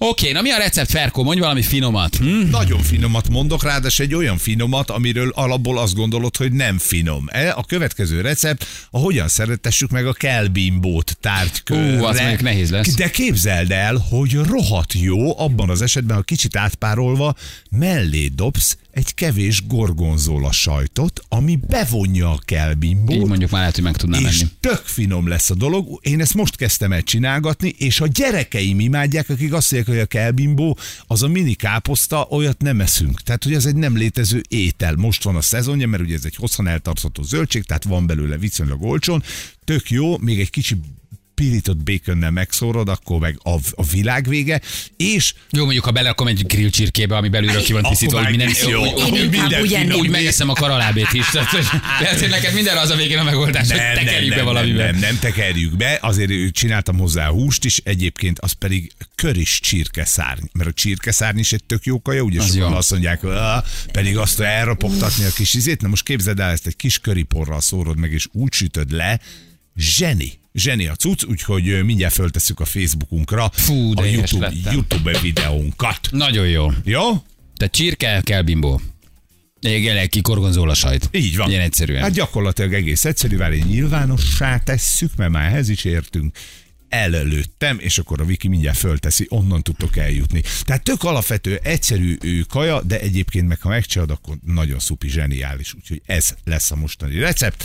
[0.00, 1.22] Oké, na mi a recept, Ferko?
[1.22, 2.16] Mondj valami finomat.
[2.16, 2.48] Hm?
[2.50, 7.24] Nagyon finomat mondok, ráadásul egy olyan finomat, amiről alapból azt gondolod, hogy nem finom.
[7.28, 12.00] E, A következő recept, a hogyan szeretessük meg a kelbimbót tárgykörre.
[12.00, 12.94] Ú, az mondjuk nehéz lesz.
[12.94, 17.34] De képzeld el, hogy rohadt jó, abban az esetben, ha kicsit átpárolva,
[17.70, 23.16] mellé dobsz egy kevés gorgonzola sajtot, ami bevonja a kelbimbót.
[23.16, 24.50] Így mondjuk már lehet, hogy meg tudnám és menni.
[24.60, 25.98] tök finom lesz a dolog.
[26.02, 30.20] Én ezt most kezdtem el csinálgatni, és a gyerekeim imádják, akik azt mondják, hogy a
[30.20, 33.20] kelbimbó, az a mini káposzta, olyat nem eszünk.
[33.22, 34.94] Tehát, hogy ez egy nem létező étel.
[34.94, 38.82] Most van a szezonja, mert ugye ez egy hosszan eltartható zöldség, tehát van belőle viszonylag
[38.82, 39.22] olcsón.
[39.64, 40.76] Tök jó, még egy kicsi
[41.38, 44.60] pirított baconnel megszórod, akkor meg a, a világ vége,
[44.96, 48.36] és Jó, mondjuk, ha belerakom egy grill csirkébe, ami belülről ki van Akkor tisztítva, hogy
[48.36, 48.84] minden, jó.
[48.84, 51.30] úgy, Én minden úgy megeszem a karalábét is.
[51.30, 51.66] Tehát, hogy,
[51.98, 54.90] tehát, hogy neked mindenre az a végén a megoldás, hogy tekerjük be nem, valamivel.
[54.90, 60.68] nem, nem, tekerjük be, azért csináltam hozzá húst is, egyébként az pedig köris csirkeszárny, mert
[60.68, 62.76] a csirkeszárny is egy tök jó kaja, ugye Az sokan jó.
[62.76, 63.20] azt mondják,
[63.92, 67.98] pedig azt elropogtatni a kis izét, na most képzeld el, ezt egy kis köriporral szórod
[67.98, 69.20] meg, és úgy sütöd le,
[69.78, 70.32] zseni.
[70.54, 74.72] Zseni a cucc, úgyhogy mindjárt föltesszük a Facebookunkra Fú, de a YouTube, lettem.
[74.72, 76.08] YouTube videónkat.
[76.10, 76.70] Nagyon jó.
[76.84, 77.02] Jó?
[77.56, 78.80] Tehát csirke, kell bimbó.
[79.60, 81.08] Igen, ki gorgonzola sajt.
[81.12, 81.50] Így van.
[81.50, 82.02] Ilyen egyszerűen.
[82.02, 86.38] Hát gyakorlatilag egész egyszerű, várj, nyilvánossá tesszük, mert már ehhez is értünk
[86.88, 90.42] elelőttem, és akkor a Viki mindjárt fölteszi, onnan tudtok eljutni.
[90.62, 95.74] Tehát tök alapvető, egyszerű ő kaja, de egyébként meg ha megcsinálod, akkor nagyon szupi, zseniális.
[95.74, 97.64] Úgyhogy ez lesz a mostani recept,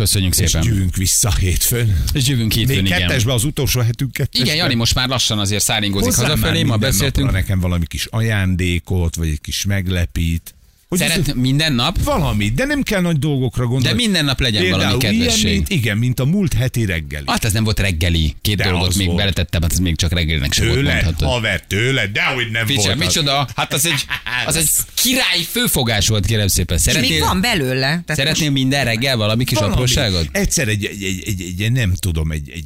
[0.00, 0.68] Köszönjük és szépen.
[0.68, 2.02] jövünk vissza hétfőn.
[2.12, 2.98] És jövünk hétfőn, Még igen.
[3.00, 4.46] kettesbe az utolsó hetünk kettesbe.
[4.46, 7.30] Igen, Jani most már lassan azért száringozik hazafelé, ma beszéltünk.
[7.30, 10.54] nekem valami kis ajándékot, vagy egy kis meglepít.
[10.88, 13.88] Hogy ez- Szeret minden nap, Valamit, de nem kell nagy dolgokra gondolni.
[13.88, 15.52] de minden nap legyen Például valami ilyen, kedvesség.
[15.54, 17.24] mint, igen, mint a múlt heti reggeli.
[17.26, 18.34] Hát ez nem volt reggeli.
[18.40, 19.18] Két De dolgot még volt.
[19.18, 21.32] beletettem, hát ez még csak reggelinek sem volt Tőled, mondható.
[21.32, 22.92] haver, tőled, dehogy nem Ficse, volt.
[22.92, 23.06] az.
[23.06, 23.48] micsoda?
[23.56, 24.04] Hát az egy,
[24.46, 26.76] az egy királyi főfogás volt, kérem szépen.
[26.76, 27.80] És még Szeretnél, van belőle.
[27.88, 29.72] Tehát szeretnél minden reggel valami kis Valami.
[29.74, 30.28] apróságot?
[30.32, 32.64] Egyszer egy, egy, egy, egy, egy, nem tudom, egy, egy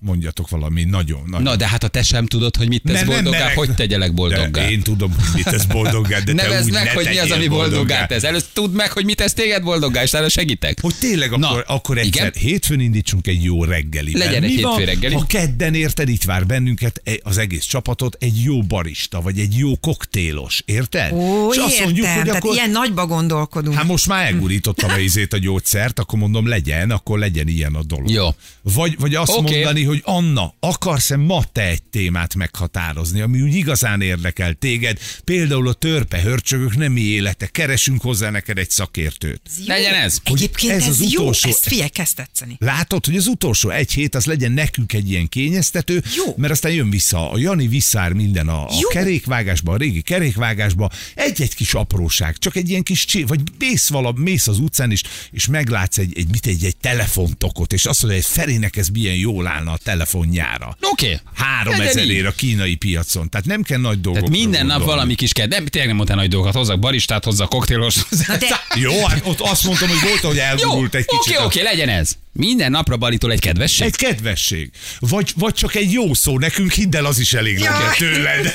[0.00, 1.42] mondjatok valami nagyon, nagyon.
[1.42, 3.56] Na, de hát ha te sem tudod, hogy mit tesz Nem, nem boldoggá, merek.
[3.56, 4.48] hogy tegyelek boldoggá?
[4.48, 7.18] De én tudom, hogy mit tesz boldoggá, de te Nevezd úgy meg, ne hogy mi
[7.18, 8.22] az, ami boldoggá tesz.
[8.22, 10.80] Először tudd meg, hogy mit tesz téged boldoggá, és utána segítek.
[10.80, 12.42] Hogy tényleg Na, akkor, akkor egyszer igen.
[12.42, 14.18] hétfőn indítsunk egy jó reggeli.
[14.18, 15.14] Legyen egy hétfő reggeli.
[15.14, 19.58] Ha kedden érted, itt vár bennünket e- az egész csapatot egy jó barista, vagy egy
[19.58, 21.12] jó koktélos, érted?
[21.12, 22.54] Ó, És értem, azt mondjuk, hogy akkor...
[22.54, 23.76] ilyen nagyba gondolkodunk.
[23.76, 27.82] Hát most már elgurítottam a izét a gyógyszert, akkor mondom legyen, akkor legyen ilyen a
[27.82, 28.10] dolog.
[28.10, 28.28] Jó.
[28.62, 29.54] Vagy, vagy azt Oké.
[29.54, 35.68] mondani, hogy Anna, akarsz-e ma te egy témát meghatározni, ami úgy igazán érdekel téged, például
[35.68, 39.40] a törpe hörcsögök nemi élete, keresünk hozzá neked egy szakértőt.
[39.58, 39.64] Jó.
[39.66, 40.18] Legyen ez.
[40.22, 42.56] Egyébként ez ez, az ez jó, utolsó- ezt figyelj, kezd tetszeni.
[42.58, 46.34] Látod, hogy az utolsó egy hét az legyen nekünk egy ilyen kényeztető, Jó.
[46.36, 51.54] mert aztán jön vissza, a Jani visszár minden a, a kerékvágásba, a régi kerékvágásba, egy-egy
[51.54, 55.46] kis apróság, csak egy ilyen kis csé, vagy mész valami, mész az utcán is, és
[55.46, 59.46] meglátsz egy, egy, mit, egy, egy telefontokot, és azt mondja, hogy Ferének ez milyen jól
[59.46, 60.76] állna telefonjára.
[60.80, 61.06] Oké.
[61.06, 61.18] Okay.
[61.34, 61.96] Három Legyen így.
[61.98, 63.28] ezerért a kínai piacon.
[63.30, 65.46] Tehát nem kell nagy dolgokra Tehát minden nap valami kis kell.
[65.46, 66.54] Nem, tényleg nem mondtál nagy dolgokat.
[66.54, 67.94] Hozzak baristát, hozzak koktélos.
[68.26, 71.34] De Jó, hát ott azt mondtam, hogy volt, hogy Jó, elgurult egy kicsit.
[71.34, 72.12] oké, a- oké, legyen ez.
[72.32, 73.86] Minden napra Balitól egy kedvesség.
[73.86, 74.70] Egy kedvesség.
[74.98, 78.54] Vagy, vagy csak egy jó szó, nekünk hidd el, az is elég legyen tőled.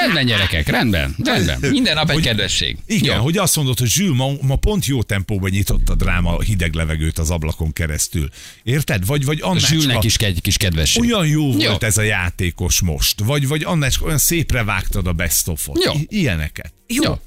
[0.00, 1.58] Rendben, gyerekek, rendben, rendben.
[1.70, 2.76] Minden nap egy Hogy- kedvesség.
[2.86, 3.22] Igen, Jó.
[3.22, 6.74] hogy azt mondod, hogy Zsül, ma, ma pont jó tempóban nyitott a dráma a hideg
[6.74, 8.28] levegőt az ablakon keresztül.
[8.62, 9.06] Érted?
[9.06, 11.02] Vagy, vagy Annácska, Zsülnek is egy kis kedvesség.
[11.02, 11.68] olyan jó, Jó.
[11.68, 13.20] volt ez a játékos most.
[13.20, 15.84] Vagy, vagy Annácska, olyan szépre vágtad a best of-ot.
[15.84, 15.92] Jó.
[15.92, 16.72] I- ilyeneket.
[16.86, 17.02] jó.
[17.02, 17.18] Jó.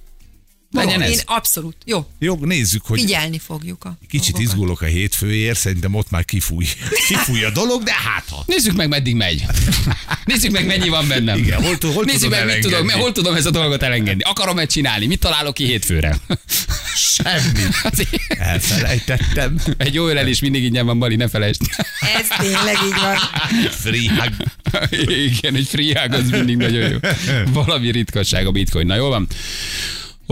[0.71, 1.21] Legyen Én ez.
[1.25, 1.75] abszolút.
[1.85, 2.05] Jó.
[2.19, 4.53] Jó, nézzük, hogy Figyelni fogjuk a kicsit dolgokat.
[4.53, 6.65] izgulok a hétfőért, szerintem ott már kifúj.
[7.07, 8.43] Kifúj a dolog, de hát ha.
[8.45, 9.45] Nézzük meg, meddig megy.
[10.25, 11.37] Nézzük meg, mennyi van bennem.
[11.37, 12.61] Igen, hol hol Nézzük tudod meg, mit elengedni?
[12.87, 14.23] tudok, hol tudom ezt a dolgot elengedni.
[14.23, 15.05] Akarom-e csinálni?
[15.05, 16.17] Mit találok ki hétfőre?
[16.95, 17.63] Semmi.
[18.27, 19.59] Elfelejtettem.
[19.77, 21.61] Egy jó ölelés mindig ingyen van, Bali, ne felejtsd.
[22.17, 23.15] Ez tényleg így van.
[23.69, 24.33] Free hug.
[25.09, 26.97] Igen, egy free hug az mindig nagyon jó.
[27.53, 28.85] Valami ritkasság a bitcoin.
[28.85, 29.27] Na jól van.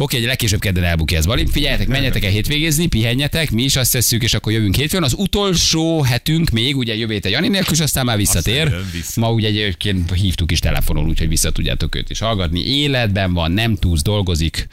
[0.02, 1.48] Oké, egy legkésőbb kedden elbukja ez Bali.
[1.52, 5.04] Figyeljetek, menjetek el hétvégézni, pihenjetek, mi is azt tesszük, és akkor jövünk hétfőn.
[5.04, 8.66] Az utolsó hetünk még, ugye jövő héten Jani nélkül, és aztán már visszatér.
[8.66, 9.20] Aztán vissza.
[9.20, 12.60] Ma ugye egyébként hívtuk is telefonon, úgyhogy vissza tudjátok őt is hallgatni.
[12.60, 14.68] Életben van, nem túsz, dolgozik.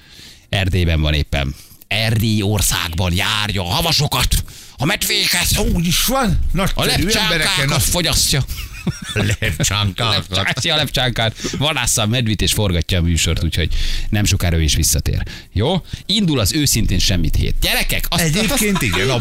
[0.49, 1.55] Erdélyben van éppen.
[1.89, 4.45] Erdély országban járja a havasokat,
[4.77, 6.39] a medvéket, Úgy is van.
[6.75, 8.45] a lepcsákákat fogyasztja.
[9.41, 10.27] Lepcsánkákat.
[10.29, 13.69] Lepcsászi a lepcsánkát, vadássza a medvit és forgatja a műsort, úgyhogy
[14.09, 15.23] nem sokára ő is visszatér.
[15.53, 15.85] Jó?
[16.07, 17.55] Indul az őszintén semmit hét.
[17.61, 19.21] Gyerekek, azt Egyébként igen,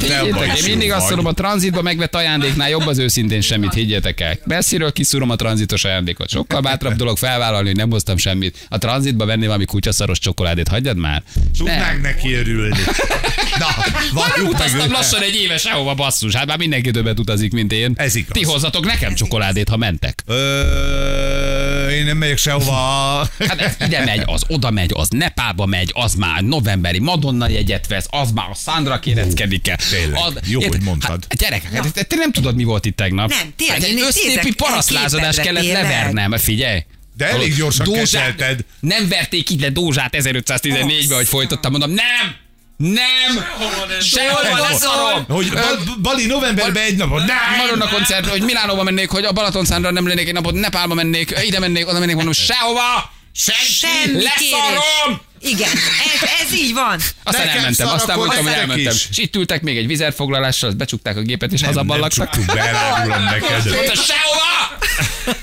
[0.56, 4.38] is én mindig azt mondom, a tranzitba megvett ajándéknál jobb az őszintén semmit, higgyétek el.
[4.46, 6.30] Messziről kiszúrom a tranzitos ajándékot.
[6.30, 8.68] Sokkal bátrabb dolog felvállalni, hogy nem hoztam semmit.
[8.70, 11.24] A tranzitba venni valami kutyaszaros csokoládét, hagyjad már.
[11.58, 12.80] Tudnánk neki örülni.
[13.60, 16.36] Na, Már valljuk meg utaztam lassan egy éve sehova basszus.
[16.36, 17.94] Hát már mindenki többet utazik, mint én.
[17.96, 18.32] Ez igaz.
[18.32, 20.22] Ti hozzatok nekem csokoládét, ha mentek.
[20.26, 22.74] Ö, én nem megyek sehova.
[23.48, 28.06] Hát ide megy, az oda megy, az Nepálba megy, az már novemberi Madonna jegyet vesz,
[28.10, 29.78] az már a Sandra kéreckedik el.
[29.90, 30.20] tényleg.
[30.48, 31.26] Jó, hogy mondtad.
[31.30, 33.30] Hát, gyerekek, hát, te, te nem tudod, mi volt itt tegnap.
[33.30, 35.82] Nem, tényleg, Hát egy én össznépi parasztlázadást kellett tényleg.
[35.84, 36.84] levernem, figyelj.
[37.18, 38.60] De elég gyorsan kezelted.
[38.80, 42.36] Nem verték ide Dózsát 1514-ben, hogy folytottam, mondom, nem!
[42.78, 43.46] Nem!
[44.02, 45.26] Sehol leszarom!
[45.28, 47.26] Hogy Ba- Bali novemberben egy napot.
[47.26, 47.38] Nem!
[47.58, 51.60] Madonna koncert, hogy Milánóba mennék, hogy a Balatonszándra nem lennék egy napot, Nepálba mennék, ide
[51.60, 53.12] mennék, oda mennék, mondom, sehova!
[53.34, 55.22] Semmi Leszarom!
[55.42, 57.00] Igen, ez, ez így van.
[57.24, 58.94] Aztán Nekem elmentem, aztán szarakodsz mondtam, hogy elmentem.
[58.94, 59.08] is.
[59.10, 62.30] És itt ültek még egy vizerfoglalással, azt becsukták a gépet, és Nem, nem hazaballagtak.
[62.30, 62.72] csuktuk be,
[63.32, 63.74] neked.
[63.74, 64.78] Mondta, sehova!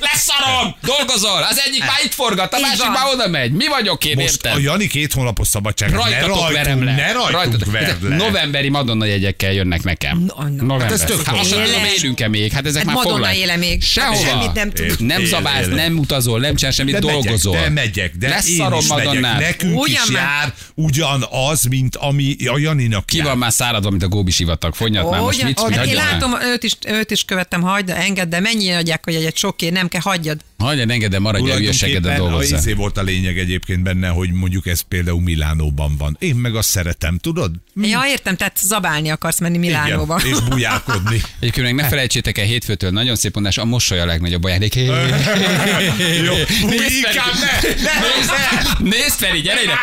[0.00, 0.76] Leszarom!
[0.82, 1.42] Dolgozol!
[1.50, 2.90] Az egyik már itt forgat, a Így másik van.
[2.90, 3.52] már oda megy.
[3.52, 4.52] Mi vagyok én, Most érted?
[4.54, 5.90] a Jani két hónapos szabadság.
[5.92, 6.94] Rajtatok ne verem rajtunk, le.
[6.94, 8.16] ne rajtunk Rajtatok- verd le.
[8.16, 10.18] Novemberi Madonna jegyekkel jönnek nekem.
[10.18, 10.48] No, no.
[10.48, 10.80] November.
[10.80, 11.96] Hát ez tök hát azt tudom, Éles.
[12.02, 12.52] élünk-e még.
[12.52, 13.82] Hát ezek Hát már Madonna éle még.
[13.82, 14.26] Sehova.
[14.28, 15.00] Semmit nem tud.
[15.06, 17.52] Nem zabálsz, nem utazol, nem csinálsz semmit, De dolgozol.
[17.52, 18.80] megyek, de megyek, de Leszarom.
[18.88, 19.40] Madonnát.
[19.40, 20.22] Nekünk Ugyan is már.
[20.22, 24.74] jár ugyanaz, mint ami a Janinak Ki van már száradva, mint a Góbi sivatag?
[24.74, 25.60] Fonnyat már most mit?
[25.86, 29.68] Én látom, őt is, őt is követtem, hagyd, engedd, de mennyi adják, hogy egyet soké,
[29.72, 30.40] nem kell, hagyjad.
[30.58, 32.56] Hagyjad, engedd, maradj a hülyeségedet dolgozzá.
[32.56, 36.16] izé volt a lényeg egyébként benne, hogy mondjuk ez például Milánóban van.
[36.20, 37.52] Én meg azt szeretem, tudod?
[37.74, 40.20] Ja, értem, tehát zabálni akarsz menni Milánóba.
[40.24, 41.20] Igen, és bujálkodni.
[41.40, 44.74] Egyébként meg ne felejtsétek el hétfőtől, nagyon szép mondás, a mosoly a legnagyobb ajándék.
[46.26, 46.34] Jó,
[46.68, 47.06] Nézd
[47.40, 48.90] ne.
[48.90, 49.78] Nézd Feri, gyere ide!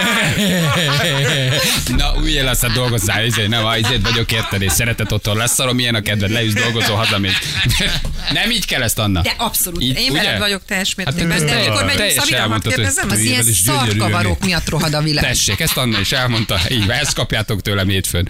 [1.95, 5.95] Na, üljél aztán dolgozzál, izé, nem, izét vagyok érted, és szeretet otthon lesz, szarom, milyen
[5.95, 7.33] a kedved, leülsz, dolgozol, hazamész.
[8.33, 9.21] Nem így kell ezt, Anna.
[9.21, 11.37] De abszolút, Így, én veled vagyok teljes Hát mértékben.
[11.37, 15.23] te- de amikor megyünk Szabira, hadd hogy kérdezem, az ilyen szarkavarok miatt rohad a világ.
[15.23, 16.59] Tessék, ezt Anna is elmondta.
[16.69, 18.29] Így van, ezt kapjátok tőlem hétfőn.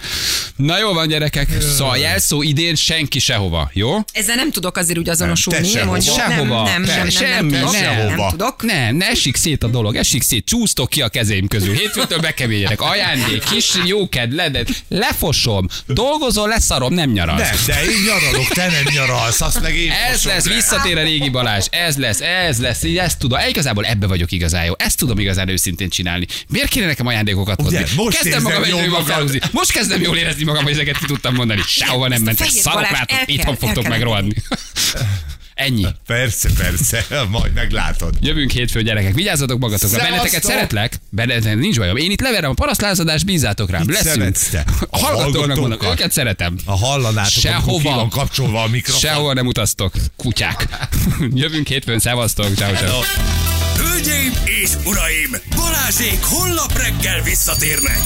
[0.56, 1.48] Na jó van, gyerekek.
[1.76, 3.98] Szóval jelszó idén senki sehova, jó?
[4.12, 5.68] Ezzel nem tudok azért úgy azonosulni.
[5.68, 5.90] sehova.
[5.90, 6.14] mondjuk.
[6.16, 6.62] Sehova.
[6.62, 7.70] Nem, nem, nem, nem, semmi, nem, nem.
[7.72, 8.30] nem, Sehova.
[8.30, 8.62] tudok.
[8.62, 11.74] Nem, ne esik szét a dolog, esik szét, csúsztok ki a kezeim közül.
[11.74, 12.80] Hétfőtől bekeményedek.
[12.80, 17.40] Ajándék, kis jóked, ledet, lefosom, dolgozol, leszarom, nem nyaralsz.
[17.40, 20.54] Nem, de én nyaralok, te nem nyaralsz, azt meg én Ez lesz, le.
[20.54, 23.38] visszatér a régi Balázs, ez lesz, ez lesz, így ezt tudom.
[23.48, 26.26] Igazából ebbe vagyok igazán jó, ezt tudom igazán őszintén csinálni.
[26.48, 27.78] Miért kéne nekem ajándékokat hozni?
[27.78, 29.40] Ugye, most kezdem magam jól felhúzni.
[29.50, 31.60] Most kezdem jól érezni magam, hogy ezeket ki tudtam mondani.
[31.66, 34.34] Sehova nem mentek, szarok rátok, itthon fogtok kell megrohadni.
[35.60, 35.86] Ennyi.
[36.06, 38.14] Persze, persze, majd meglátod.
[38.20, 39.14] Jövünk hétfő, gyerekek.
[39.14, 39.88] Vigyázzatok magatokra.
[39.88, 40.10] Szevasztok!
[40.16, 41.00] Benneteket szeretlek.
[41.10, 41.96] Benneteket nincs bajom.
[41.96, 43.82] Én itt leverem a parasztlázadást, bízzátok rám.
[43.86, 44.36] Mit Leszünk.
[44.80, 45.98] A A hallgatóknak mondok, hallgatókat?
[45.98, 46.56] őket szeretem.
[46.66, 47.94] Ha hallanátok, Sehova.
[47.94, 49.00] van kapcsolva a mikrofon.
[49.00, 49.92] Sehol nem utaztok.
[50.16, 50.68] Kutyák.
[51.34, 52.54] Jövünk hétfőn, szevasztok.
[52.56, 53.00] Ciao, ciao.
[53.76, 54.32] Hölgyeim
[54.62, 57.98] és uraim, Balázsék holnap reggel visszatérnek.